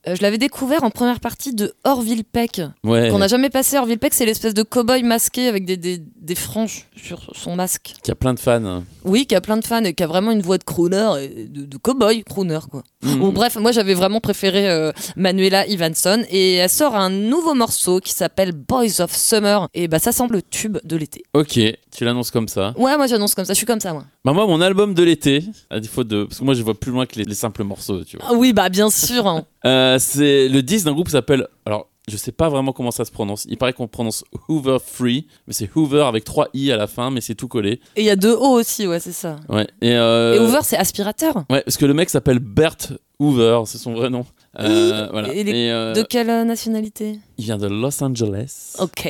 Euh, 0.08 0.16
je 0.16 0.22
l'avais 0.22 0.38
découvert 0.38 0.84
en 0.84 0.90
première 0.90 1.20
partie 1.20 1.54
de 1.54 1.74
Orville 1.84 2.26
Peck. 2.26 2.62
Ouais. 2.84 3.10
Qu'on 3.10 3.20
n'a 3.20 3.28
jamais 3.28 3.50
passé. 3.50 3.78
Orville 3.78 4.00
Peck, 4.00 4.14
c'est 4.14 4.26
l'espèce 4.26 4.54
de 4.54 4.64
cow-boy 4.64 5.04
masqué 5.04 5.48
avec 5.48 5.66
des, 5.66 5.78
des, 5.78 5.98
des 6.00 6.36
franges 6.36 6.88
sur 6.96 7.32
son 7.34 7.56
masque. 7.56 7.94
Qui 8.04 8.12
a 8.12 8.16
plein 8.16 8.34
de 8.34 8.40
fans. 8.40 8.84
Oui, 9.06 9.26
qui 9.26 9.36
a 9.36 9.42
plein 9.42 9.58
de 9.58 9.66
fans 9.66 9.84
et 9.84 9.94
qui 9.94 10.04
a 10.04 10.08
vraiment 10.08 10.32
une 10.32 10.42
voix 10.42 10.58
de 10.58 10.64
crooner, 10.64 11.14
et 11.22 11.46
de, 11.48 11.66
de 11.66 11.78
cow-boy 11.78 12.24
crooner, 12.24 12.60
quoi. 12.70 12.84
Mhm. 13.04 13.20
Bon, 13.20 13.32
bref, 13.32 13.56
moi 13.58 13.72
j'avais 13.72 13.94
vraiment 13.94 14.20
préféré 14.22 14.70
euh, 14.70 14.92
Manuela 15.16 15.68
Evenson 15.68 16.24
et 16.30 16.56
elle 16.56 16.70
sort 16.70 16.96
un 16.96 17.10
nouveau 17.10 17.54
morceau 17.54 18.00
qui 18.00 18.14
s'appelle 18.14 18.54
Boys 18.54 19.02
of 19.02 19.14
Summer 19.16 19.68
et 19.74 19.88
bah 19.90 20.00
ça 20.00 20.12
semble 20.12 20.36
le 20.36 20.42
tube 20.42 20.78
de 20.84 20.96
l'été. 20.96 21.24
Ok, 21.34 21.60
tu 21.96 22.06
l'annonces 22.06 22.32
comme 22.32 22.48
ça. 22.48 22.74
Ouais, 22.78 22.98
moi 22.98 23.08
j'annonce 23.08 23.36
comme 23.36 23.46
ça, 23.46 23.54
je 23.54 23.58
suis 23.58 23.66
comme 23.66 23.80
ça 23.80 23.94
moi. 23.94 24.04
Bah 24.26 24.34
moi, 24.34 24.46
mon 24.48 24.62
album 24.62 24.94
de 24.94 25.04
l'été, 25.04 25.44
à 25.70 25.80
défaut 25.80 26.04
de... 26.04 26.24
Parce 26.26 26.40
que 26.40 26.44
moi, 26.46 26.54
je 26.54 26.64
vois 26.64 26.74
plus 26.74 26.92
loin 26.92 27.06
que 27.06 27.16
les, 27.20 27.24
les 27.26 27.36
simples 27.36 27.64
morceaux, 27.64 28.04
tu 28.04 28.18
vois. 28.18 28.26
Ah 28.30 28.34
oui, 28.34 28.54
bah 28.54 28.70
bien 28.70 28.90
sûr. 28.90 29.28
hein. 29.28 29.46
Euh, 29.66 29.98
c'est 29.98 30.50
le 30.50 30.62
10 30.62 30.84
d'un 30.84 30.92
groupe 30.92 31.06
qui 31.08 31.14
s'appelle... 31.14 31.48
Alors, 31.66 31.88
je 32.10 32.18
sais 32.18 32.34
pas 32.34 32.50
vraiment 32.50 32.74
comment 32.74 32.92
ça 32.92 33.06
se 33.06 33.12
prononce. 33.12 33.46
Il 33.48 33.58
paraît 33.58 33.72
qu'on 33.72 33.88
prononce 33.88 34.26
Hoover 34.50 34.78
Free, 34.86 35.26
mais 35.48 35.54
c'est 35.54 35.70
Hoover 35.74 36.02
avec 36.02 36.26
3 36.26 36.50
i 36.54 36.70
à 36.70 36.76
la 36.76 36.88
fin, 36.88 37.10
mais 37.12 37.22
c'est 37.22 37.34
tout 37.36 37.48
collé. 37.48 37.80
Et 37.96 38.02
il 38.02 38.06
y 38.06 38.10
a 38.10 38.18
deux 38.18 38.34
O 38.34 38.50
aussi, 38.60 38.86
ouais, 38.88 39.00
c'est 39.00 39.14
ça. 39.14 39.38
Ouais. 39.48 39.66
Et, 39.82 39.94
euh, 39.94 40.36
Et 40.36 40.40
Hoover, 40.40 40.60
c'est 40.64 40.76
aspirateur? 40.76 41.46
Ouais, 41.50 41.62
parce 41.62 41.78
que 41.78 41.86
le 41.86 41.94
mec 41.94 42.10
s'appelle 42.10 42.40
Bert 42.40 42.76
Hoover, 43.20 43.62
c'est 43.68 43.78
son 43.78 43.94
vrai 43.94 44.10
nom. 44.10 44.26
Euh, 44.60 45.08
voilà. 45.12 45.34
Et 45.34 45.72
euh, 45.72 45.94
De 45.94 46.02
quelle 46.04 46.30
euh, 46.30 46.44
nationalité? 46.44 47.20
Il 47.38 47.46
vient 47.46 47.58
de 47.58 47.68
Los 47.68 48.04
Angeles. 48.04 48.76
Ok. 48.80 49.08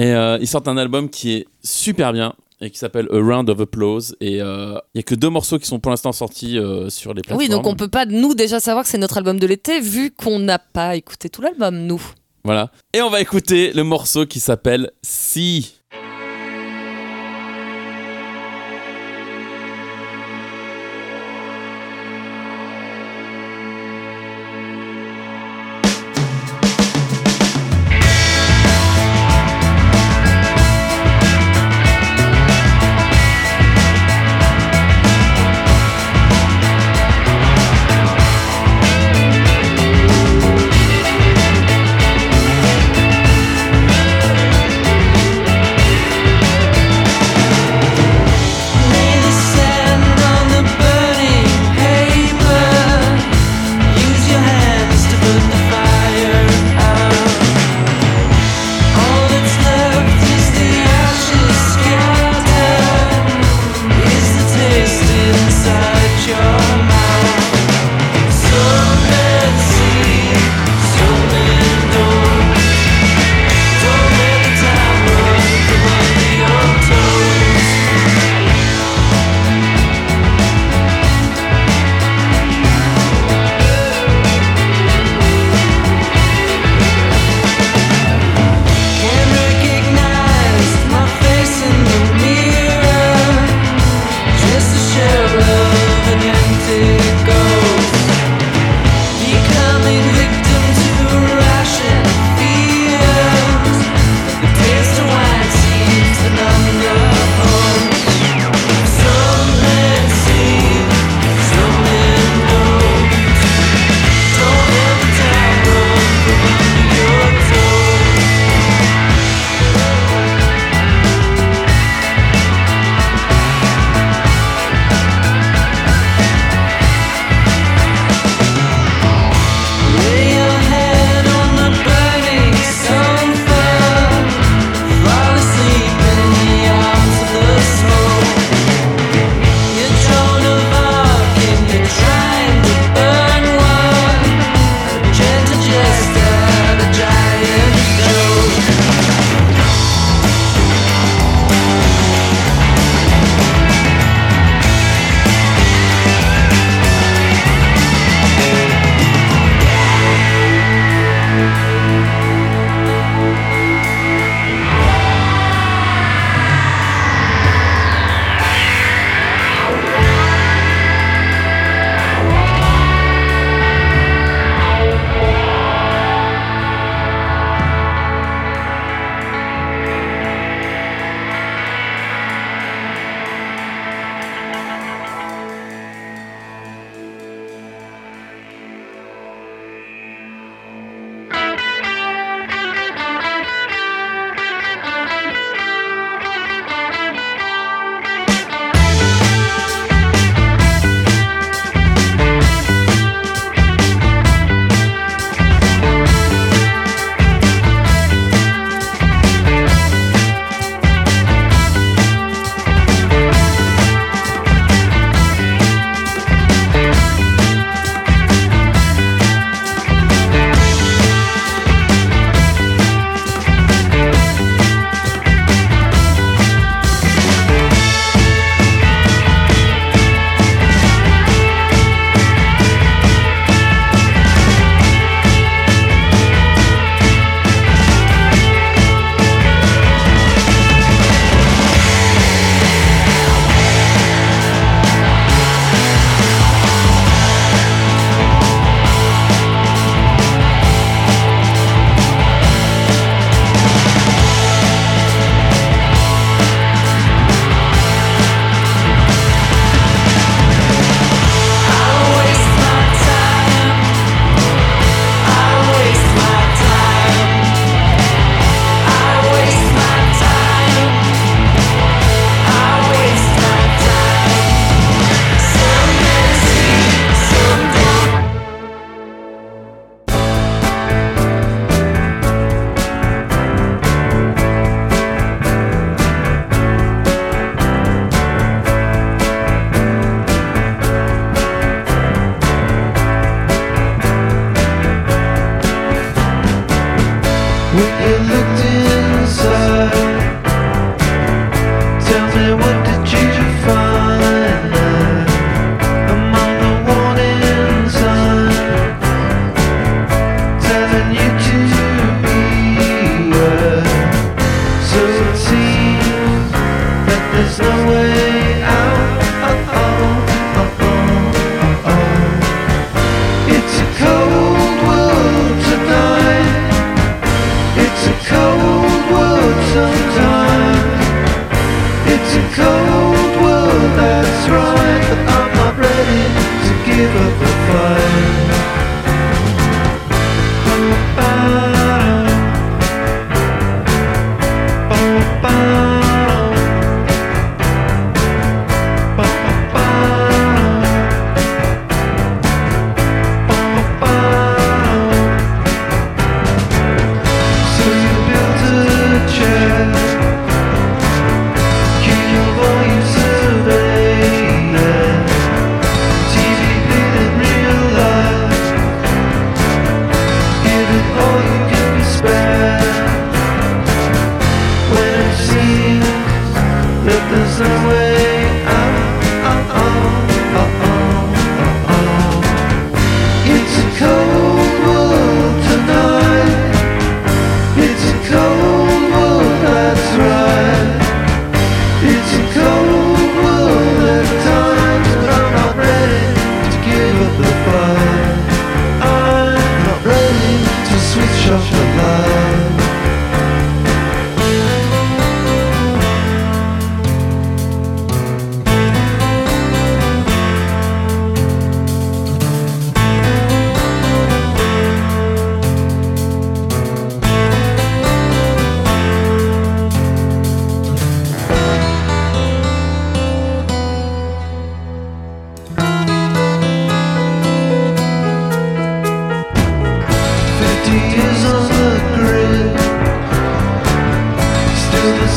Et 0.00 0.14
euh, 0.14 0.38
ils 0.40 0.48
sortent 0.48 0.66
un 0.66 0.78
album 0.78 1.10
qui 1.10 1.32
est 1.32 1.46
super 1.62 2.14
bien 2.14 2.32
et 2.62 2.70
qui 2.70 2.78
s'appelle 2.78 3.06
A 3.12 3.18
Round 3.18 3.50
of 3.50 3.60
Applause. 3.60 4.16
Et 4.22 4.40
euh, 4.40 4.78
il 4.94 4.98
y 4.98 5.00
a 5.00 5.02
que 5.02 5.14
deux 5.14 5.28
morceaux 5.28 5.58
qui 5.58 5.66
sont 5.66 5.78
pour 5.78 5.90
l'instant 5.90 6.12
sortis 6.12 6.58
euh, 6.58 6.88
sur 6.88 7.12
les 7.12 7.20
plateformes. 7.20 7.38
Oui, 7.38 7.50
donc 7.50 7.66
on 7.66 7.74
peut 7.74 7.88
pas, 7.88 8.06
nous, 8.06 8.34
déjà 8.34 8.60
savoir 8.60 8.84
que 8.84 8.90
c'est 8.90 8.96
notre 8.96 9.18
album 9.18 9.38
de 9.38 9.46
l'été 9.46 9.78
vu 9.78 10.10
qu'on 10.10 10.38
n'a 10.38 10.58
pas 10.58 10.96
écouté 10.96 11.28
tout 11.28 11.42
l'album, 11.42 11.76
nous. 11.76 12.00
Voilà. 12.44 12.70
Et 12.94 13.02
on 13.02 13.10
va 13.10 13.20
écouter 13.20 13.74
le 13.74 13.84
morceau 13.84 14.24
qui 14.24 14.40
s'appelle 14.40 14.90
Si. 15.02 15.79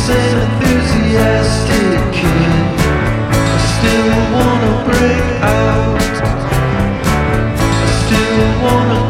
Same 0.06 0.39
enthusiastic 0.39 1.99
kid. 2.12 2.54
I 3.41 3.58
still 3.71 4.10
wanna 4.36 4.73
break 4.88 5.26
out. 5.41 6.02
I 7.60 7.88
still 8.02 8.43
wanna 8.63 9.03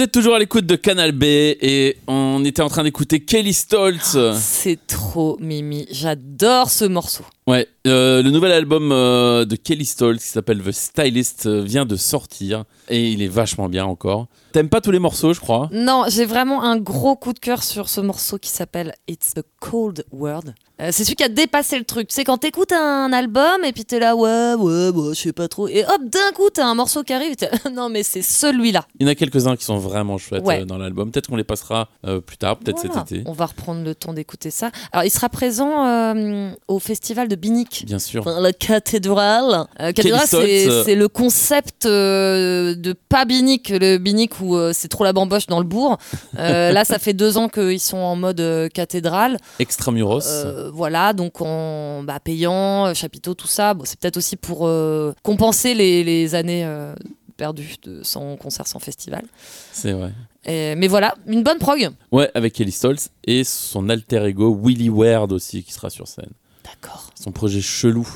Vous 0.00 0.04
êtes 0.04 0.12
toujours 0.12 0.34
à 0.34 0.38
l'écoute 0.38 0.64
de 0.64 0.76
Canal 0.76 1.12
B 1.12 1.24
et 1.24 1.98
on 2.06 2.42
était 2.46 2.62
en 2.62 2.70
train 2.70 2.84
d'écouter 2.84 3.20
Kelly 3.20 3.52
Stoltz. 3.52 4.16
C'est 4.34 4.78
trop 4.86 5.36
mimi. 5.40 5.86
J'adore 5.90 6.70
ce 6.70 6.86
morceau. 6.86 7.22
Ouais, 7.46 7.68
euh, 7.86 8.22
le 8.22 8.30
nouvel 8.30 8.52
album 8.52 8.92
euh, 8.92 9.44
de 9.44 9.56
Kelly 9.56 9.84
Stoltz 9.84 10.24
qui 10.24 10.30
s'appelle 10.30 10.62
The 10.62 10.72
Stylist 10.72 11.44
euh, 11.44 11.60
vient 11.60 11.84
de 11.84 11.96
sortir 11.96 12.64
et 12.88 13.10
il 13.10 13.20
est 13.20 13.28
vachement 13.28 13.68
bien 13.68 13.84
encore. 13.84 14.28
T'aimes 14.52 14.70
pas 14.70 14.80
tous 14.80 14.90
les 14.90 14.98
morceaux, 14.98 15.34
je 15.34 15.40
crois? 15.40 15.68
Non, 15.70 16.04
j'ai 16.08 16.24
vraiment 16.24 16.62
un 16.62 16.78
gros 16.78 17.14
coup 17.14 17.34
de 17.34 17.38
cœur 17.38 17.62
sur 17.62 17.90
ce 17.90 18.00
morceau 18.00 18.38
qui 18.38 18.48
s'appelle 18.48 18.94
It's 19.06 19.32
a 19.36 19.42
Cold 19.60 20.06
World. 20.12 20.54
Euh, 20.80 20.88
c'est 20.92 21.04
celui 21.04 21.16
qui 21.16 21.24
a 21.24 21.28
dépassé 21.28 21.78
le 21.78 21.84
truc. 21.84 22.08
C'est 22.10 22.24
quand 22.24 22.38
t'écoutes 22.38 22.72
un 22.72 23.12
album 23.12 23.64
et 23.64 23.72
puis 23.72 23.84
t'es 23.84 23.98
là, 23.98 24.16
ouais, 24.16 24.54
ouais, 24.54 24.92
bah, 24.92 25.02
je 25.12 25.20
sais 25.20 25.32
pas 25.32 25.46
trop. 25.48 25.68
Et 25.68 25.84
hop, 25.84 26.00
d'un 26.04 26.32
coup, 26.34 26.48
t'as 26.52 26.64
un 26.66 26.74
morceau 26.74 27.02
qui 27.02 27.12
arrive. 27.12 27.32
et 27.32 27.36
t'es, 27.36 27.50
non, 27.72 27.88
mais 27.90 28.02
c'est 28.02 28.22
celui-là. 28.22 28.86
Il 28.98 29.06
y 29.06 29.08
en 29.08 29.12
a 29.12 29.14
quelques-uns 29.14 29.56
qui 29.56 29.64
sont 29.64 29.76
vraiment 29.78 30.16
chouettes 30.16 30.44
Ouais. 30.44 30.62
euh, 30.62 30.64
dans 30.64 30.78
l'album. 30.78 31.10
Peut-être 31.10 31.26
qu'on 31.28 31.36
les 31.36 31.44
passera 31.44 31.88
euh, 32.06 32.20
plus 32.20 32.38
tard, 32.38 32.56
peut-être 32.58 32.78
Voilà. 32.86 33.04
cet 33.06 33.12
été. 33.18 33.28
On 33.28 33.32
va 33.32 33.46
reprendre 33.46 33.84
le 33.84 33.94
temps 33.94 34.14
d'écouter 34.14 34.50
ça. 34.50 34.70
Alors, 34.92 35.04
il 35.04 35.10
sera 35.10 35.28
présent 35.28 35.86
euh, 35.86 36.50
au 36.68 36.78
festival 36.78 37.28
de 37.28 37.36
Binic. 37.36 37.84
Bien 37.86 37.98
sûr. 37.98 38.22
Enfin, 38.22 38.40
la 38.40 38.52
cathédrale. 38.52 39.66
Cathédrale, 39.78 40.26
c'est 40.26 40.94
le 40.94 41.08
concept 41.08 41.86
de 41.86 42.94
pas 43.08 43.24
Binic, 43.24 43.68
le 43.68 43.98
Binic 43.98 44.40
où 44.40 44.56
c'est 44.72 44.88
trop 44.88 45.04
la 45.04 45.12
bamboche 45.12 45.46
dans 45.46 45.58
le 45.58 45.64
bourg. 45.66 45.98
Là, 46.34 46.84
ça 46.84 46.98
fait 46.98 47.12
deux 47.12 47.36
ans 47.36 47.48
qu'ils 47.48 47.80
sont 47.80 47.98
en 47.98 48.16
mode 48.16 48.42
cathédrale. 48.72 49.36
Extramuros. 49.58 50.20
Voilà, 50.72 51.12
donc 51.12 51.40
en 51.40 52.02
bah, 52.02 52.20
payant, 52.20 52.86
euh, 52.86 52.94
chapiteau, 52.94 53.34
tout 53.34 53.46
ça. 53.46 53.74
Bon, 53.74 53.84
c'est 53.84 53.98
peut-être 53.98 54.16
aussi 54.16 54.36
pour 54.36 54.66
euh, 54.66 55.12
compenser 55.22 55.74
les, 55.74 56.02
les 56.04 56.34
années 56.34 56.64
euh, 56.64 56.94
perdues 57.36 57.76
de, 57.82 58.02
sans 58.02 58.36
concert, 58.36 58.66
sans 58.66 58.78
festival. 58.78 59.24
C'est 59.72 59.92
vrai. 59.92 60.12
Et- 60.44 60.74
mais 60.76 60.88
voilà, 60.88 61.14
une 61.26 61.42
bonne 61.42 61.58
prog. 61.58 61.90
Ouais, 62.12 62.30
avec 62.34 62.54
Kelly 62.54 62.72
Stoltz 62.72 63.10
et 63.24 63.44
son 63.44 63.88
alter 63.88 64.24
ego 64.24 64.58
Willy 64.62 64.88
Ward 64.88 65.32
aussi 65.32 65.62
qui 65.62 65.72
sera 65.72 65.90
sur 65.90 66.08
scène. 66.08 66.30
D'accord. 66.64 67.10
Son 67.14 67.32
projet 67.32 67.60
chelou. 67.60 68.08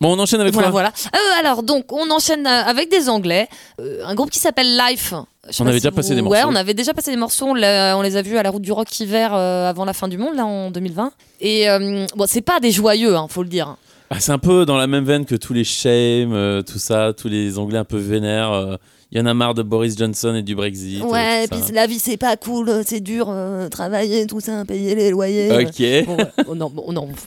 Bon, 0.00 0.14
on 0.14 0.18
enchaîne 0.18 0.40
avec 0.40 0.52
Voilà, 0.52 0.70
quoi 0.70 0.82
voilà. 0.82 0.92
Euh, 1.14 1.40
alors, 1.40 1.62
donc, 1.62 1.90
on 1.92 2.10
enchaîne 2.10 2.46
euh, 2.46 2.64
avec 2.64 2.90
des 2.90 3.08
Anglais. 3.08 3.48
Euh, 3.80 4.04
un 4.04 4.14
groupe 4.14 4.30
qui 4.30 4.38
s'appelle 4.38 4.76
Life. 4.76 5.14
On 5.60 5.66
avait 5.66 5.78
si 5.78 5.82
déjà 5.84 5.90
passé 5.90 6.14
des 6.14 6.20
Ouais, 6.20 6.40
morceaux. 6.42 6.48
on 6.52 6.54
avait 6.56 6.74
déjà 6.74 6.92
passé 6.92 7.10
des 7.12 7.16
morceaux. 7.16 7.46
On, 7.46 7.54
les 7.54 8.16
a 8.16 8.22
vus 8.22 8.36
à 8.36 8.42
la 8.42 8.50
route 8.50 8.62
du 8.62 8.72
rock 8.72 9.00
hiver 9.00 9.32
euh, 9.32 9.70
avant 9.70 9.84
la 9.84 9.94
fin 9.94 10.08
du 10.08 10.18
monde, 10.18 10.34
là, 10.34 10.44
en 10.44 10.70
2020. 10.70 11.12
Et 11.40 11.66
bon, 12.14 12.26
c'est 12.26 12.42
pas 12.42 12.60
des 12.60 12.72
joyeux, 12.72 13.16
hein, 13.16 13.26
faut 13.30 13.42
le 13.42 13.48
dire. 13.48 13.76
Ah, 14.10 14.20
C'est 14.20 14.32
un 14.32 14.38
peu 14.38 14.64
dans 14.64 14.76
la 14.76 14.86
même 14.86 15.04
veine 15.04 15.24
que 15.24 15.34
tous 15.34 15.52
les 15.52 15.64
Shame, 15.64 16.32
euh, 16.32 16.62
tout 16.62 16.78
ça, 16.78 17.12
tous 17.16 17.28
les 17.28 17.58
Anglais 17.58 17.78
un 17.78 17.84
peu 17.84 17.96
vénères. 17.98 18.52
euh, 18.52 18.76
Il 19.10 19.18
y 19.18 19.20
en 19.20 19.26
a 19.26 19.34
marre 19.34 19.54
de 19.54 19.62
Boris 19.62 19.96
Johnson 19.98 20.34
et 20.36 20.42
du 20.42 20.54
Brexit. 20.54 21.02
euh, 21.02 21.06
Ouais, 21.06 21.44
et 21.44 21.48
puis 21.48 21.58
la 21.72 21.86
vie, 21.88 21.98
c'est 21.98 22.16
pas 22.16 22.36
cool, 22.36 22.82
c'est 22.86 23.00
dur, 23.00 23.26
euh, 23.30 23.68
travailler, 23.68 24.26
tout 24.28 24.38
ça, 24.40 24.64
payer 24.64 24.94
les 24.94 25.10
loyers. 25.10 25.50
Ok. 25.50 26.06
Bon, 26.06 26.16
ouais. 26.16 26.56
Non, 26.56 26.72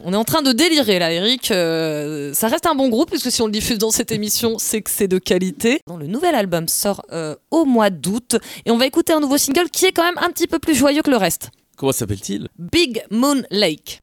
on 0.05 0.13
est 0.13 0.15
en 0.15 0.23
train 0.23 0.41
de 0.41 0.53
délirer 0.53 0.99
là, 0.99 1.11
Eric. 1.11 1.51
Euh, 1.51 2.33
ça 2.33 2.47
reste 2.47 2.65
un 2.65 2.75
bon 2.75 2.87
groupe, 2.87 3.09
puisque 3.09 3.29
si 3.31 3.41
on 3.41 3.45
le 3.47 3.51
diffuse 3.51 3.77
dans 3.77 3.91
cette 3.91 4.11
émission, 4.13 4.55
c'est 4.57 4.81
que 4.81 4.89
c'est 4.89 5.07
de 5.09 5.17
qualité. 5.19 5.81
Le 5.99 6.07
nouvel 6.07 6.33
album 6.35 6.67
sort 6.69 7.01
euh, 7.11 7.35
au 7.51 7.65
mois 7.65 7.89
d'août, 7.89 8.37
et 8.65 8.71
on 8.71 8.77
va 8.77 8.85
écouter 8.85 9.11
un 9.11 9.19
nouveau 9.19 9.37
single 9.37 9.69
qui 9.71 9.85
est 9.85 9.91
quand 9.91 10.03
même 10.03 10.17
un 10.21 10.29
petit 10.29 10.47
peu 10.47 10.59
plus 10.59 10.75
joyeux 10.75 11.01
que 11.01 11.11
le 11.11 11.17
reste. 11.17 11.49
Comment 11.77 11.91
s'appelle-t-il? 11.91 12.47
Big 12.57 13.03
Moon 13.11 13.41
Lake. 13.51 13.99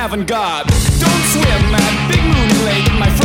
haven't 0.00 0.26
got. 0.26 0.66
Don't 0.66 1.24
swim 1.30 1.74
at 1.74 2.08
Big 2.08 2.22
Moon 2.22 2.64
Lake, 2.64 2.90
my 2.98 3.06
friend. 3.06 3.19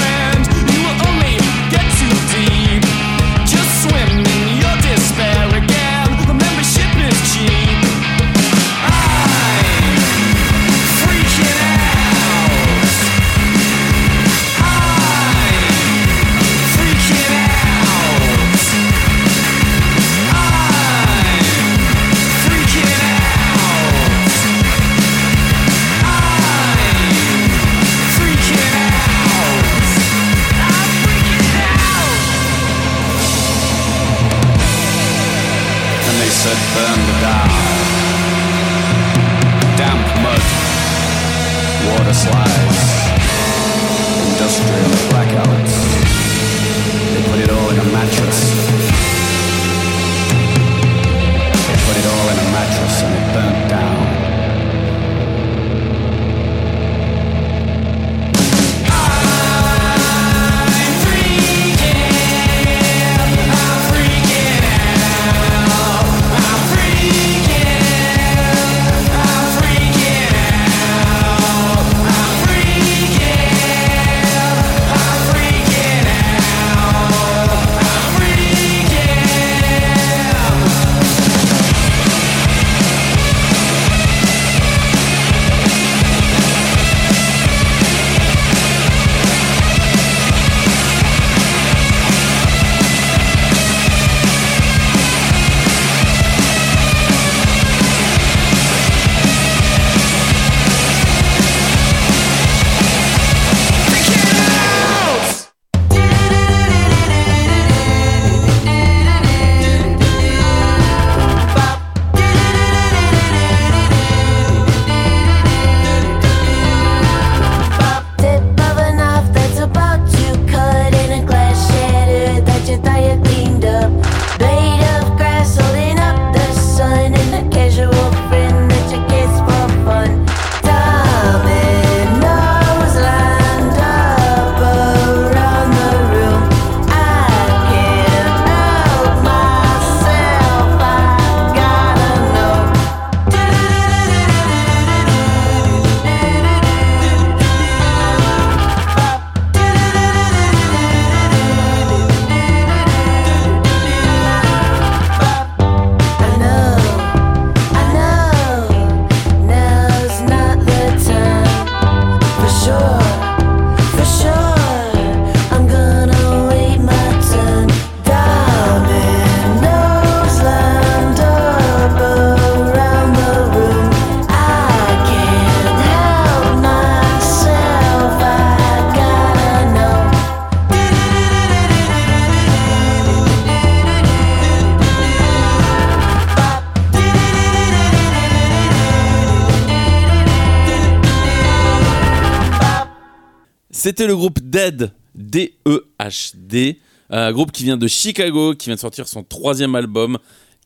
C'était 193.86 194.08
le 194.08 194.16
groupe 194.16 194.40
Dead, 194.40 194.90
D-E-H-D, 195.14 196.80
un 197.12 197.32
groupe 197.32 197.52
qui 197.52 197.66
vient 197.66 197.78
de 197.78 197.86
Chicago, 197.86 198.56
qui 198.56 198.70
vient 198.70 198.74
de 198.74 198.80
sortir 198.80 199.08
son 199.08 199.22
troisième 199.22 199.76
album, 199.76 200.18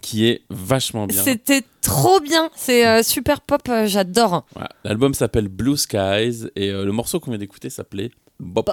qui 0.02 0.26
est 0.26 0.44
vachement 0.50 1.06
bien. 1.06 1.22
C'était 1.22 1.64
trop 1.82 2.22
bien. 2.22 2.50
C'est 2.56 2.88
euh, 2.88 3.04
super 3.04 3.42
pop. 3.42 3.60
euh, 3.68 3.88
J'adore. 3.88 4.46
L'album 4.86 5.14
s'appelle 5.14 5.50
Blue 5.50 5.76
Skies 5.76 6.48
et 6.56 6.70
euh, 6.70 6.86
le 6.86 6.94
morceau 6.94 7.20
qu'on 7.20 7.32
vient 7.32 7.38
d'écouter 7.38 7.70
s'appelait 7.70 8.12
Bop. 8.40 8.70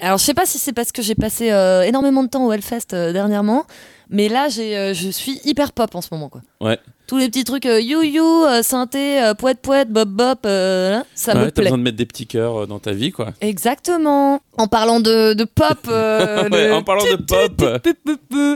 Alors, 0.00 0.18
je 0.18 0.22
sais 0.22 0.34
pas 0.34 0.46
si 0.46 0.58
c'est 0.58 0.72
parce 0.72 0.92
que 0.92 1.02
j'ai 1.02 1.16
passé 1.16 1.46
énormément 1.84 2.22
de 2.22 2.28
temps 2.28 2.46
au 2.46 2.52
Hellfest 2.52 2.92
dernièrement, 2.92 3.66
mais 4.10 4.28
là, 4.28 4.48
je 4.48 5.10
suis 5.10 5.40
hyper 5.44 5.72
pop 5.72 5.92
en 5.96 6.02
ce 6.02 6.10
moment. 6.12 6.28
Quoi. 6.28 6.42
Ouais. 6.60 6.78
Tous 7.08 7.16
les 7.16 7.28
petits 7.30 7.44
trucs 7.44 7.64
euh, 7.64 7.80
you 7.80 8.02
you, 8.02 8.22
euh, 8.44 8.62
synthé, 8.62 9.22
euh, 9.22 9.32
poète 9.32 9.60
poète, 9.62 9.88
bop 9.90 10.06
bop, 10.10 10.40
euh, 10.44 10.90
là, 10.90 11.04
ça 11.14 11.32
Ouais, 11.32 11.38
me 11.38 11.44
t'as 11.46 11.50
plaît. 11.52 11.62
besoin 11.64 11.78
de 11.78 11.82
mettre 11.82 11.96
des 11.96 12.04
petits 12.04 12.26
cœurs 12.26 12.64
euh, 12.64 12.66
dans 12.66 12.78
ta 12.80 12.92
vie, 12.92 13.12
quoi. 13.12 13.32
Exactement. 13.40 14.40
En 14.58 14.66
parlant 14.66 15.00
de, 15.00 15.32
de 15.32 15.44
pop. 15.44 15.78
Ouais, 15.88 16.70
en 16.70 16.82
parlant 16.82 17.04
de 17.04 17.16
pop 17.16 17.86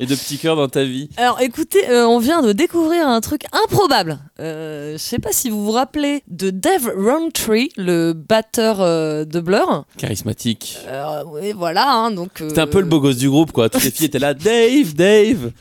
et 0.03 0.05
de 0.07 0.14
petits 0.14 0.36
cœurs 0.36 0.57
dans 0.57 0.68
ta 0.68 0.84
vie. 0.84 1.09
Alors 1.16 1.40
écoutez, 1.40 1.80
on 1.90 2.18
vient 2.18 2.42
de 2.42 2.53
découvrir 2.53 3.09
un 3.09 3.22
truc 3.22 3.44
improbable. 3.64 4.18
Je 4.38 4.96
sais 4.98 5.18
pas 5.18 5.32
si 5.32 5.48
vous 5.48 5.64
vous 5.64 5.70
rappelez 5.72 6.22
de 6.28 6.50
Dave 6.50 6.90
Rowntree, 6.94 7.70
le 7.78 8.12
batteur 8.12 8.78
de 8.80 9.40
Blur. 9.40 9.86
Charismatique. 9.96 10.78
Oui, 11.26 11.53
voilà. 11.53 11.90
hein, 11.90 12.11
donc. 12.11 12.30
C'était 12.36 12.61
un 12.61 12.66
peu 12.66 12.80
le 12.80 12.86
beau 12.86 13.00
gosse 13.00 13.16
du 13.16 13.30
groupe, 13.30 13.53
quoi. 13.53 13.70
Toutes 13.70 13.84
les 13.84 13.90
filles 13.90 14.07
étaient 14.07 14.18
là, 14.18 14.34
Dave, 14.34 14.92
Dave. 14.94 15.53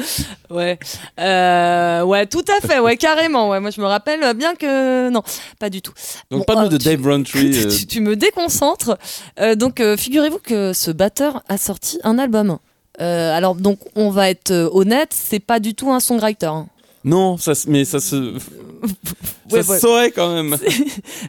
Ouais, 0.50 0.78
Euh, 1.18 2.02
ouais, 2.02 2.26
tout 2.26 2.44
à 2.48 2.66
fait, 2.66 2.78
ouais, 2.80 2.96
carrément. 2.96 3.48
Ouais, 3.50 3.60
moi, 3.60 3.70
je 3.70 3.80
me 3.80 3.86
rappelle 3.86 4.20
bien 4.34 4.54
que 4.54 5.08
non, 5.10 5.22
pas 5.58 5.70
du 5.70 5.80
tout. 5.82 5.92
Donc, 6.30 6.40
Bon, 6.40 6.44
parle-nous 6.44 6.66
euh, 6.66 6.70
de 6.70 6.78
tu- 6.78 6.84
Dave 6.84 7.02
Rowntree. 7.06 7.50
tu, 7.78 7.86
tu 7.86 8.00
me 8.00 8.16
déconcentres. 8.16 8.96
Euh, 9.38 9.54
donc, 9.54 9.80
euh, 9.80 9.96
figurez-vous 9.96 10.38
que 10.42 10.72
ce 10.72 10.90
batteur 10.90 11.42
a 11.48 11.56
sorti 11.58 11.98
un 12.04 12.18
album. 12.18 12.58
Alors, 12.98 13.54
donc, 13.54 13.78
on 13.96 14.10
va 14.10 14.28
être 14.28 14.50
honnête, 14.72 15.10
c'est 15.14 15.38
pas 15.40 15.58
du 15.58 15.74
tout 15.74 15.90
un 15.90 16.00
songwriter. 16.00 16.46
hein. 16.46 16.66
Non, 17.02 17.38
ça, 17.38 17.52
mais 17.66 17.86
ça 17.86 17.98
se. 17.98 18.34
Ça 18.82 19.56
Ouais, 19.56 19.62
se 19.62 19.70
ouais. 19.70 19.78
saurait 19.80 20.10
quand 20.12 20.32
même. 20.34 20.56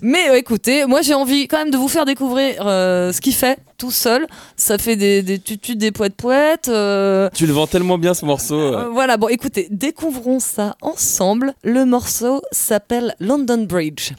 Mais 0.02 0.30
euh, 0.30 0.36
écoutez, 0.38 0.86
moi 0.86 1.02
j'ai 1.02 1.14
envie 1.16 1.48
quand 1.48 1.58
même 1.58 1.72
de 1.72 1.78
vous 1.78 1.88
faire 1.88 2.06
découvrir 2.06 2.66
euh, 2.68 3.12
ce 3.12 3.20
qu'il 3.22 3.34
fait 3.34 3.58
tout 3.78 3.92
seul. 3.92 4.28
Ça 4.56 4.78
fait 4.78 4.96
des, 4.96 5.24
des 5.24 5.40
tutus, 5.40 5.76
des 5.76 5.92
poètes 5.92 6.16
poètes. 6.16 6.68
euh, 6.70 7.30
Tu 7.34 7.48
le 7.48 7.54
vends 7.54 7.68
tellement 7.68 7.98
bien 7.98 8.14
ce 8.14 8.26
morceau. 8.26 8.92
voilà, 8.92 9.18
bon 9.18 9.28
écoutez, 9.28 9.68
découvrons 9.72 10.40
ça 10.40 10.76
ensemble. 10.82 11.54
Le 11.64 11.86
morceau 11.86 12.42
s'appelle 12.52 13.16
London 13.20 13.66
Bridge. 13.68 14.12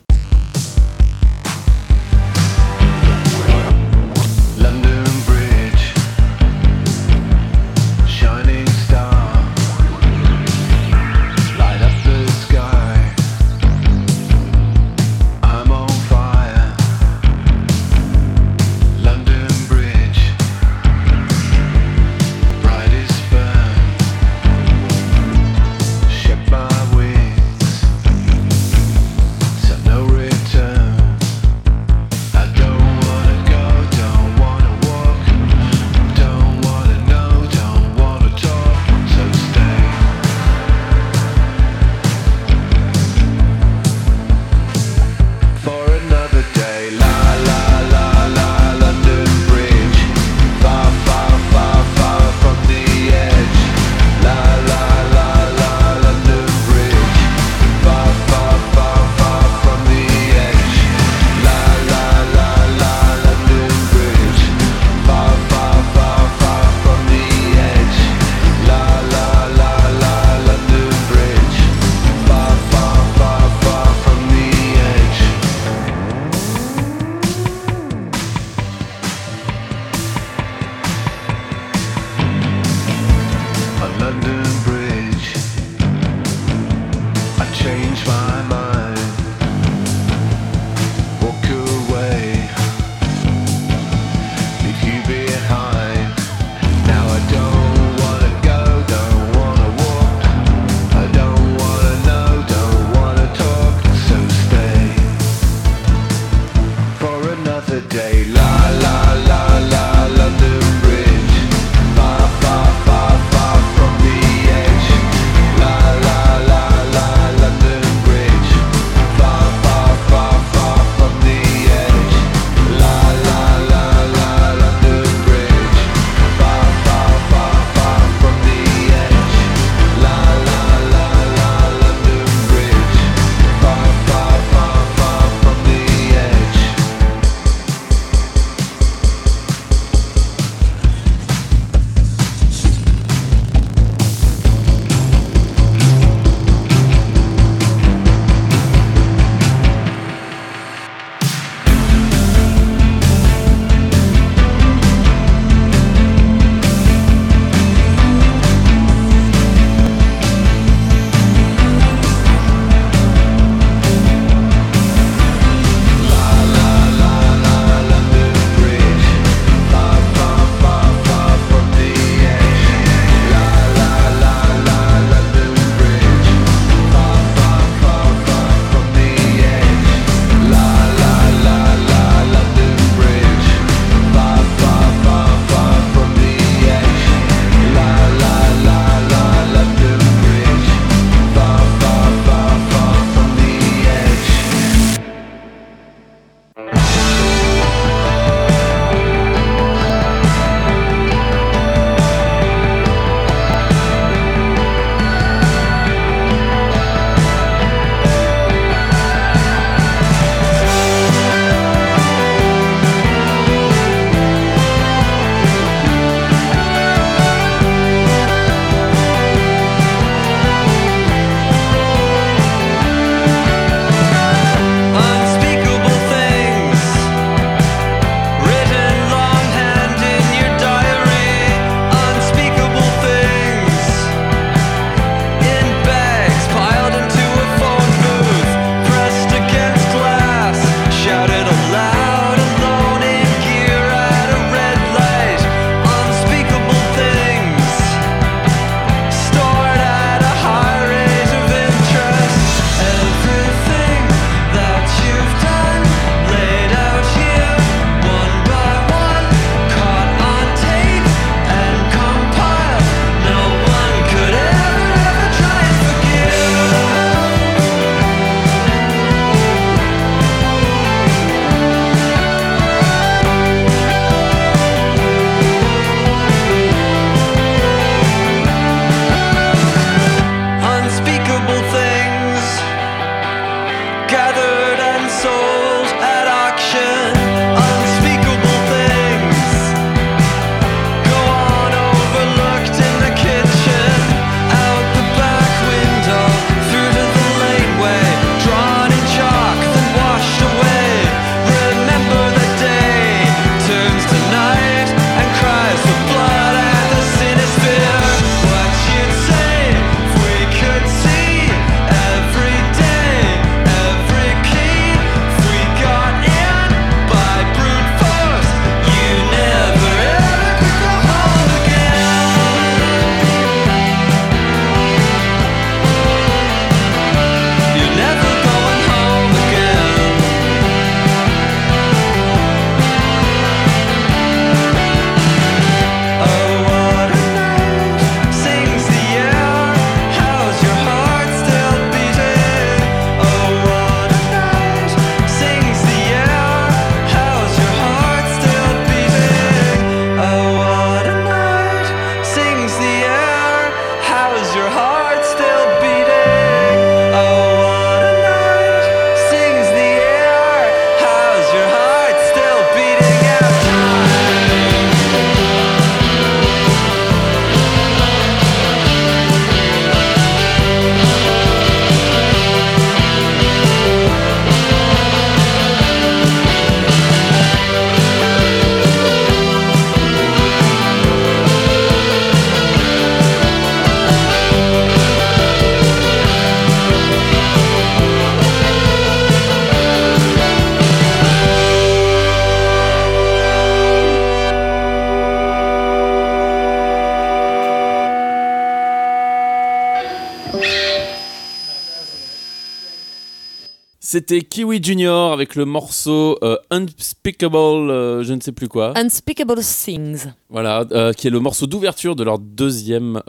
C'était 404.13 404.43
Kiwi 404.43 404.83
Junior 404.83 405.33
avec 405.33 405.55
le 405.55 405.65
morceau 405.65 406.37
euh, 406.45 406.59
Unspeakable, 406.69 407.57
euh, 407.57 408.23
je 408.23 408.35
ne 408.35 408.43
sais 408.43 408.53
plus 408.53 408.69
quoi. 408.69 408.93
Unspeakable 408.95 409.63
Things. 409.63 410.27
Voilà, 410.51 410.85
euh, 410.93 411.15
qui 411.15 411.29
est 411.29 411.31
le 411.31 411.41
morceau 411.41 411.67
d'ouverture 411.67 412.15
de 412.15 412.23
leur 412.23 412.39
deuxième, 412.39 413.23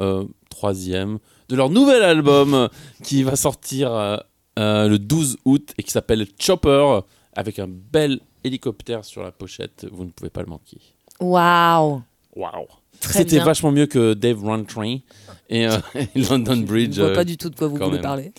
troisième, 0.50 1.20
de 1.48 1.56
leur 1.56 1.70
nouvel 1.70 2.04
album 2.04 2.68
qui 3.02 3.24
va 3.24 3.38
sortir 3.38 4.26
le 4.58 4.98
12 4.98 5.38
août 5.46 5.72
et 5.78 5.84
qui 5.84 5.92
s'appelle 5.92 6.28
Chopper 6.38 7.00
avec 7.34 7.60
un 7.60 7.70
bel 7.70 8.20
hélicoptère 8.44 9.06
sur 9.06 9.24
la 9.24 9.32
pochette. 9.32 9.88
Vous 9.90 10.04
ne 10.04 10.10
pouvez 10.10 10.32
pas 10.32 10.42
le 10.42 10.48
manquer. 10.48 10.82
Waouh. 11.22 12.02
Waouh! 12.36 12.68
C'était 13.00 13.40
vachement 13.40 13.72
mieux 13.72 13.86
que 13.86 14.14
Dave 14.14 14.44
Rowntree 14.44 15.04
et 15.50 15.64
et 15.96 16.20
London 16.30 16.58
Bridge. 16.58 16.96
Je 16.96 17.02
vois 17.02 17.12
euh, 17.12 17.16
pas 17.16 17.24
du 17.26 17.38
tout 17.38 17.50
de 17.50 17.56
quoi 17.56 17.68
vous 17.68 17.76
voulez 17.76 17.92
même. 17.92 18.02
parler. 18.02 18.34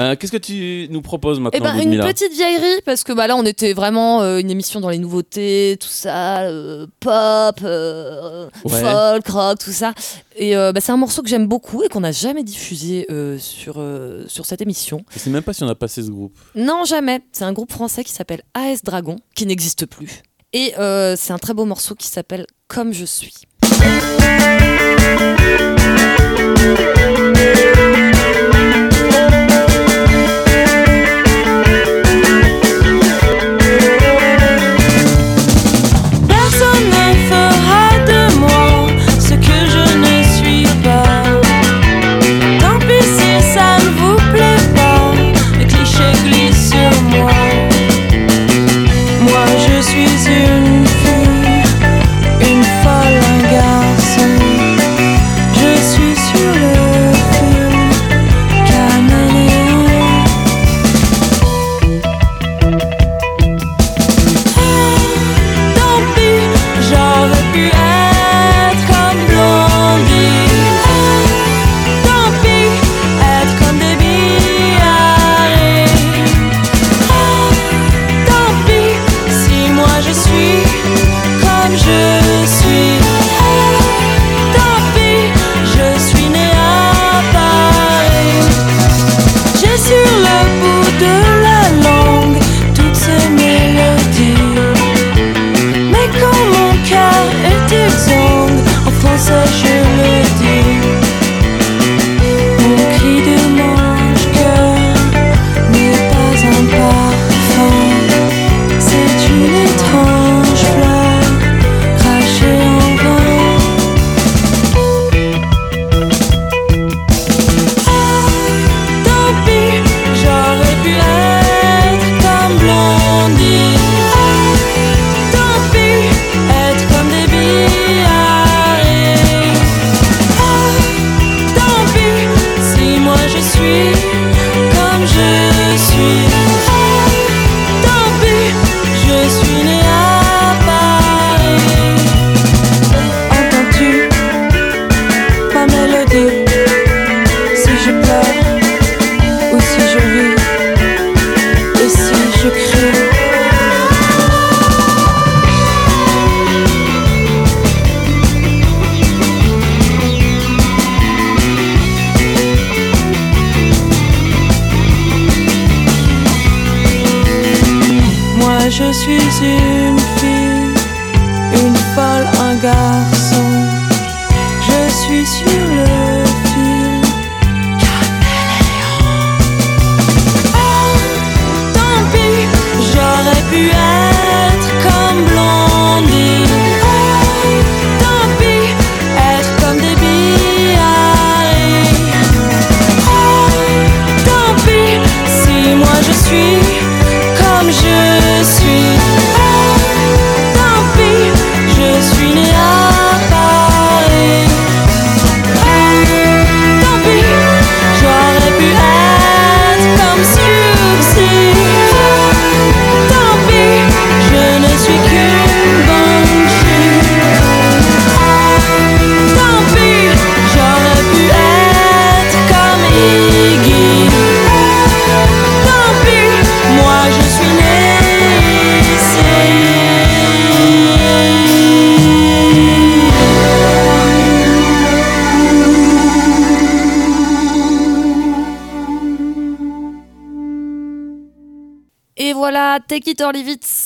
Euh, 0.00 0.16
Qu'est-ce 0.16 0.32
que 0.32 0.36
tu 0.36 0.88
nous 0.90 1.02
proposes 1.02 1.38
Eh 1.38 1.40
maintenant, 1.40 1.74
ben, 1.76 1.92
une 1.92 2.00
petite 2.00 2.32
vieillerie, 2.32 2.80
parce 2.84 3.04
que 3.04 3.12
bah, 3.12 3.26
là, 3.26 3.36
on 3.36 3.44
était 3.44 3.72
vraiment 3.72 4.22
euh, 4.22 4.38
une 4.38 4.50
émission 4.50 4.80
dans 4.80 4.90
les 4.90 4.98
nouveautés, 4.98 5.76
tout 5.80 5.88
ça, 5.88 6.42
euh, 6.42 6.86
pop, 7.00 7.60
Ouais. 7.62 8.80
folk, 8.80 9.28
rock, 9.28 9.58
tout 9.58 9.72
ça. 9.72 9.92
Et 10.36 10.54
bah, 10.54 10.80
c'est 10.80 10.92
un 10.92 10.96
morceau 10.96 11.22
que 11.22 11.28
j'aime 11.28 11.46
beaucoup 11.48 11.82
et 11.82 11.88
qu'on 11.88 12.00
n'a 12.00 12.12
jamais 12.12 12.44
diffusé 12.44 13.06
sur, 13.38 13.82
sur 14.28 14.46
cette 14.46 14.62
émission. 14.62 15.04
Je 15.12 15.18
sais 15.18 15.30
même 15.30 15.42
pas 15.42 15.52
si 15.52 15.62
on 15.64 15.68
a 15.68 15.74
passé 15.74 16.02
ce 16.02 16.10
groupe. 16.10 16.36
Non, 16.54 16.84
jamais. 16.84 17.20
C'est 17.32 17.44
un 17.44 17.52
groupe 17.52 17.72
français 17.72 18.04
qui 18.04 18.12
s'appelle 18.12 18.42
AS 18.54 18.82
Dragon, 18.84 19.16
qui 19.34 19.46
n'existe 19.46 19.86
plus. 19.86 20.22
Et 20.52 20.74
c'est 21.16 21.32
un 21.32 21.38
très 21.38 21.54
beau 21.54 21.64
morceau 21.64 21.94
qui 21.94 22.06
s'appelle 22.06 22.46
Comme 22.68 22.92
je 22.92 23.04
suis. 23.04 23.34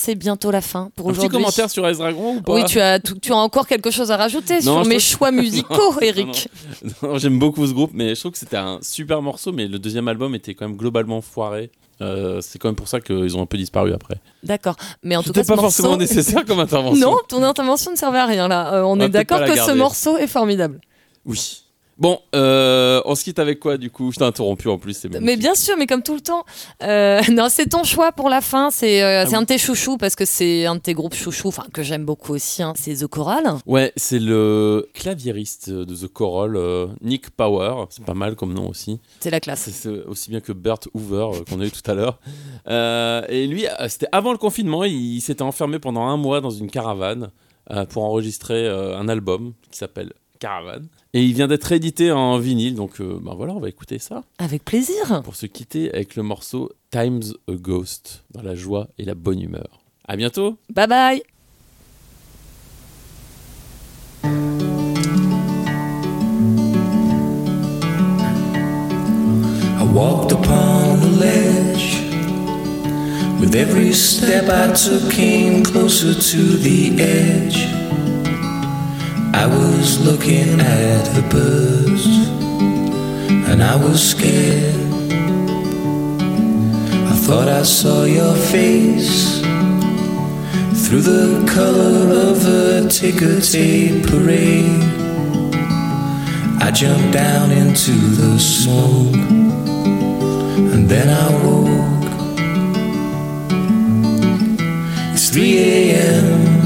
C'est 0.03 0.15
bientôt 0.15 0.51
la 0.51 0.61
fin 0.61 0.89
pour 0.95 1.07
Un 1.07 1.11
petit 1.11 1.19
aujourd'hui. 1.19 1.37
commentaire 1.39 1.69
sur 1.69 1.89
Ice 1.89 1.97
Dragon 1.97 2.35
ou 2.37 2.41
pas 2.41 2.53
Oui, 2.53 2.63
tu 2.65 2.79
as, 2.79 2.99
tout- 2.99 3.17
tu 3.19 3.31
as 3.31 3.37
encore 3.37 3.67
quelque 3.67 3.89
chose 3.91 4.11
à 4.11 4.17
rajouter 4.17 4.55
Non, 4.55 4.81
sur 4.81 4.85
mes 4.85 4.99
choix 4.99 5.31
musicaux, 5.31 5.93
Eric. 6.01 6.49
J'aime 7.15 7.39
beaucoup 7.39 7.65
ce 7.65 7.71
groupe, 7.73 7.91
mais 7.93 8.13
je 8.15 8.19
trouve 8.19 8.33
que 8.33 8.37
c'était 8.37 8.57
un 8.57 8.79
super 8.81 9.21
morceau, 9.21 9.51
mais 9.51 9.67
le 9.67 9.79
deuxième 9.79 10.07
album 10.07 10.35
était 10.35 10.53
quand 10.55 10.67
même 10.67 10.77
globalement 10.77 11.21
foiré. 11.21 11.71
Euh, 12.01 12.41
c'est 12.41 12.59
quand 12.59 12.67
même 12.67 12.75
pour 12.75 12.87
ça 12.89 12.99
qu'ils 12.99 13.37
ont 13.37 13.41
un 13.41 13.45
peu 13.45 13.57
disparu 13.57 13.93
après. 13.93 14.15
D'accord. 14.43 14.75
Mais 15.03 15.15
en 15.15 15.23
tout 15.23 15.31
cas, 15.31 15.43
ce 15.43 15.47
pas 15.47 15.55
forcément 15.55 15.89
morceau... 15.89 16.01
nécessaire 16.01 16.43
comme 16.45 16.59
intervention. 16.67 17.11
Non, 17.11 17.17
ton 17.27 17.41
intervention 17.43 17.91
ne 17.91 17.95
servait 17.95 18.19
à 18.19 18.25
rien 18.25 18.47
là. 18.47 18.73
Euh, 18.73 18.81
on 18.83 18.99
est 18.99 19.09
d'accord 19.09 19.45
que 19.45 19.55
ce 19.55 19.71
morceau 19.71 20.17
est 20.17 20.27
formidable. 20.27 20.81
Oui. 21.25 21.62
Bon, 22.03 22.19
euh, 22.35 23.01
on 23.05 23.15
se 23.15 23.23
quitte 23.23 23.39
avec 23.39 23.61
quoi 23.61 23.77
du 23.77 23.89
coup? 23.89 24.11
Je 24.11 24.17
t'ai 24.17 24.25
interrompu 24.25 24.67
en 24.67 24.77
plus. 24.77 24.91
c'est 24.93 25.21
Mais 25.21 25.37
bien 25.37 25.55
sûr, 25.55 25.75
mais 25.77 25.87
comme 25.87 26.03
tout 26.03 26.15
le 26.15 26.19
temps. 26.19 26.43
Euh, 26.83 27.21
non, 27.31 27.47
c'est 27.47 27.67
ton 27.67 27.85
choix 27.85 28.11
pour 28.11 28.27
la 28.27 28.41
fin. 28.41 28.71
C'est 28.71 29.01
euh, 29.01 29.23
Ah 29.25 29.37
un 29.37 29.43
de 29.43 29.47
tes 29.47 29.57
chouchous 29.57 29.95
parce 29.95 30.17
que 30.17 30.25
c'est 30.25 30.65
un 30.65 30.75
de 30.75 30.81
tes 30.81 30.93
groupes 30.95 31.13
chouchous, 31.13 31.47
enfin 31.47 31.63
que 31.73 31.81
j'aime 31.81 32.03
beaucoup 32.03 32.33
aussi. 32.33 32.61
hein, 32.61 32.73
c'est 32.75 32.93
The 32.95 33.07
Choral. 33.07 33.45
Ouais, 33.65 33.93
c'est 33.95 34.19
le 34.19 34.89
claviériste 34.93 35.69
de 35.69 35.95
The 35.95 36.11
Coral, 36.11 36.57
euh, 36.57 36.87
Nick 36.99 37.29
Power. 37.29 37.85
C'est 37.89 38.03
pas 38.03 38.13
mal 38.13 38.35
comme 38.35 38.53
nom 38.53 38.67
aussi. 38.67 38.99
C'est 39.21 39.31
la 39.31 39.39
classe. 39.39 39.69
C'est 39.71 40.03
aussi 40.03 40.29
bien 40.29 40.41
que 40.41 40.51
Bert 40.51 40.79
Hoover 40.93 41.45
qu'on 41.49 41.61
a 41.61 41.65
eu 41.65 41.71
tout 41.71 41.89
à 41.89 41.93
l'heure. 41.93 42.19
Et 43.29 43.47
lui, 43.47 43.65
c'était 43.87 44.09
avant 44.11 44.33
le 44.33 44.37
confinement, 44.37 44.83
il, 44.83 45.21
s'était 45.21 45.41
enfermé 45.41 45.79
pendant 45.79 46.05
un 46.05 46.17
mois 46.17 46.41
dans 46.41 46.49
une 46.49 46.69
caravane 46.69 47.29
pour 47.91 48.03
enregistrer 48.03 48.67
un 48.67 49.07
album 49.07 49.53
qui 49.71 49.77
s'appelle 49.77 50.11
Caravane. 50.39 50.89
Et 51.15 51.23
il 51.23 51.33
vient 51.33 51.47
d'être 51.47 51.71
édité 51.71 52.11
en 52.11 52.39
vinyle, 52.39 52.73
donc 52.75 52.99
euh, 52.99 53.19
ben 53.21 53.35
voilà, 53.35 53.53
on 53.53 53.59
va 53.59 53.69
écouter 53.69 53.99
ça 53.99 54.23
Avec 54.39 54.65
plaisir. 54.65 55.21
pour 55.23 55.35
se 55.35 55.45
quitter 55.45 55.93
avec 55.93 56.15
le 56.15 56.23
morceau 56.23 56.71
Times 56.89 57.21
a 57.47 57.53
Ghost, 57.53 58.23
dans 58.31 58.41
la 58.41 58.55
joie 58.55 58.87
et 58.97 59.05
la 59.05 59.13
bonne 59.13 59.39
humeur. 59.41 59.81
À 60.07 60.15
bientôt 60.15 60.57
Bye 60.73 60.87
bye. 60.87 61.21
I 69.79 69.83
walked 69.93 70.31
upon 70.31 70.99
the 71.01 71.07
ledge. 71.19 71.99
With 73.39 73.55
every 73.55 73.91
step 73.93 74.45
I 74.49 74.73
took, 74.73 75.11
came 75.11 75.63
closer 75.63 76.13
to 76.13 76.57
the 76.57 77.01
edge. 77.01 77.67
I 79.33 79.47
was 79.47 79.99
looking 79.99 80.61
at 80.61 81.03
the 81.15 81.23
birds, 81.29 82.05
and 83.49 83.63
I 83.63 83.75
was 83.75 84.11
scared. 84.11 84.75
I 87.11 87.15
thought 87.25 87.47
I 87.47 87.63
saw 87.63 88.03
your 88.05 88.35
face 88.35 89.41
through 90.85 91.01
the 91.01 91.51
color 91.51 92.29
of 92.29 92.45
a 92.45 92.87
ticker 92.87 93.41
tape 93.41 94.05
parade. 94.07 94.83
I 96.61 96.71
jumped 96.71 97.13
down 97.13 97.51
into 97.51 97.91
the 97.91 98.39
smoke 98.39 99.15
and 100.73 100.87
then 100.87 101.09
I 101.09 101.29
woke. 101.43 102.03
It's 105.13 105.29
3 105.29 105.57
a.m. 105.57 106.62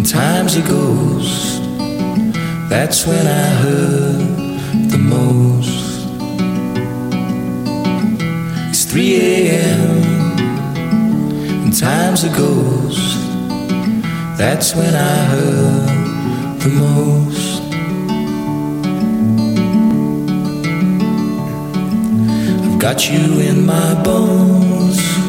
and 0.00 0.08
time's 0.08 0.56
a 0.56 0.62
ghost. 0.62 1.62
That's 2.70 3.06
when 3.06 3.26
I 3.26 3.48
heard 3.62 4.90
the 4.90 4.96
most. 4.96 6.06
It's 8.70 8.84
3 8.86 9.16
a.m. 9.20 10.02
and 11.64 11.78
time's 11.78 12.24
a 12.24 12.30
ghost. 12.30 13.14
That's 14.38 14.74
when 14.74 14.94
I 14.94 15.16
heard 15.34 16.60
the 16.64 16.70
most. 16.84 17.60
I've 22.64 22.78
got 22.78 23.10
you 23.10 23.40
in 23.40 23.66
my 23.66 24.02
bones. 24.02 25.19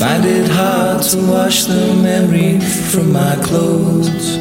Find 0.00 0.24
it 0.24 0.48
hard 0.48 1.02
to 1.10 1.18
wash 1.30 1.64
the 1.64 1.92
memory 2.02 2.58
from 2.58 3.12
my 3.12 3.36
clothes. 3.42 4.38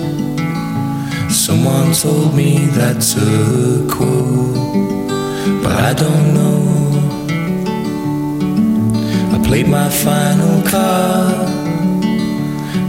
Someone 1.27 1.91
told 1.91 2.33
me 2.33 2.67
that's 2.67 3.17
a 3.17 3.85
quote, 3.91 5.09
but 5.61 5.73
I 5.73 5.93
don't 5.93 6.33
know. 6.33 6.59
I 9.35 9.45
played 9.45 9.67
my 9.67 9.89
final 9.89 10.61
card. 10.65 11.49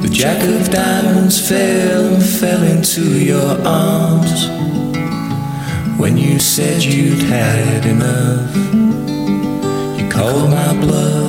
The 0.03 0.09
jack 0.09 0.41
of 0.45 0.71
diamonds 0.71 1.41
fell 1.49 2.15
and 2.15 2.23
fell 2.23 2.63
into 2.63 3.19
your 3.19 3.51
arms. 3.67 4.47
When 5.99 6.17
you 6.17 6.39
said 6.39 6.85
you'd 6.85 7.25
had 7.25 7.85
enough, 7.85 8.55
you 9.99 10.09
called 10.09 10.51
my 10.51 10.73
bluff. 10.81 11.20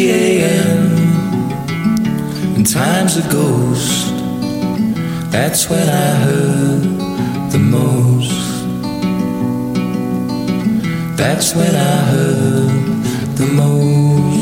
3 0.00 0.10
a.m. 0.12 0.96
and 2.56 2.66
time's 2.66 3.18
a 3.18 3.28
ghost. 3.30 4.14
That's 5.30 5.68
when 5.68 5.86
I 5.90 6.10
heard 6.24 6.82
the 7.52 7.58
most. 7.58 8.32
That's 11.18 11.54
when 11.54 11.74
I 11.74 11.96
heard 12.12 13.36
the 13.36 13.46
most. 13.52 14.39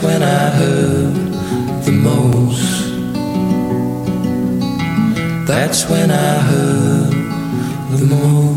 That's 0.00 0.12
when 0.14 0.22
I 0.22 0.50
heard 0.50 1.14
the 1.84 1.92
most. 1.92 2.86
That's 5.46 5.90
when 5.90 6.10
I 6.10 6.38
heard 6.40 7.12
the 7.98 8.06
most. 8.06 8.49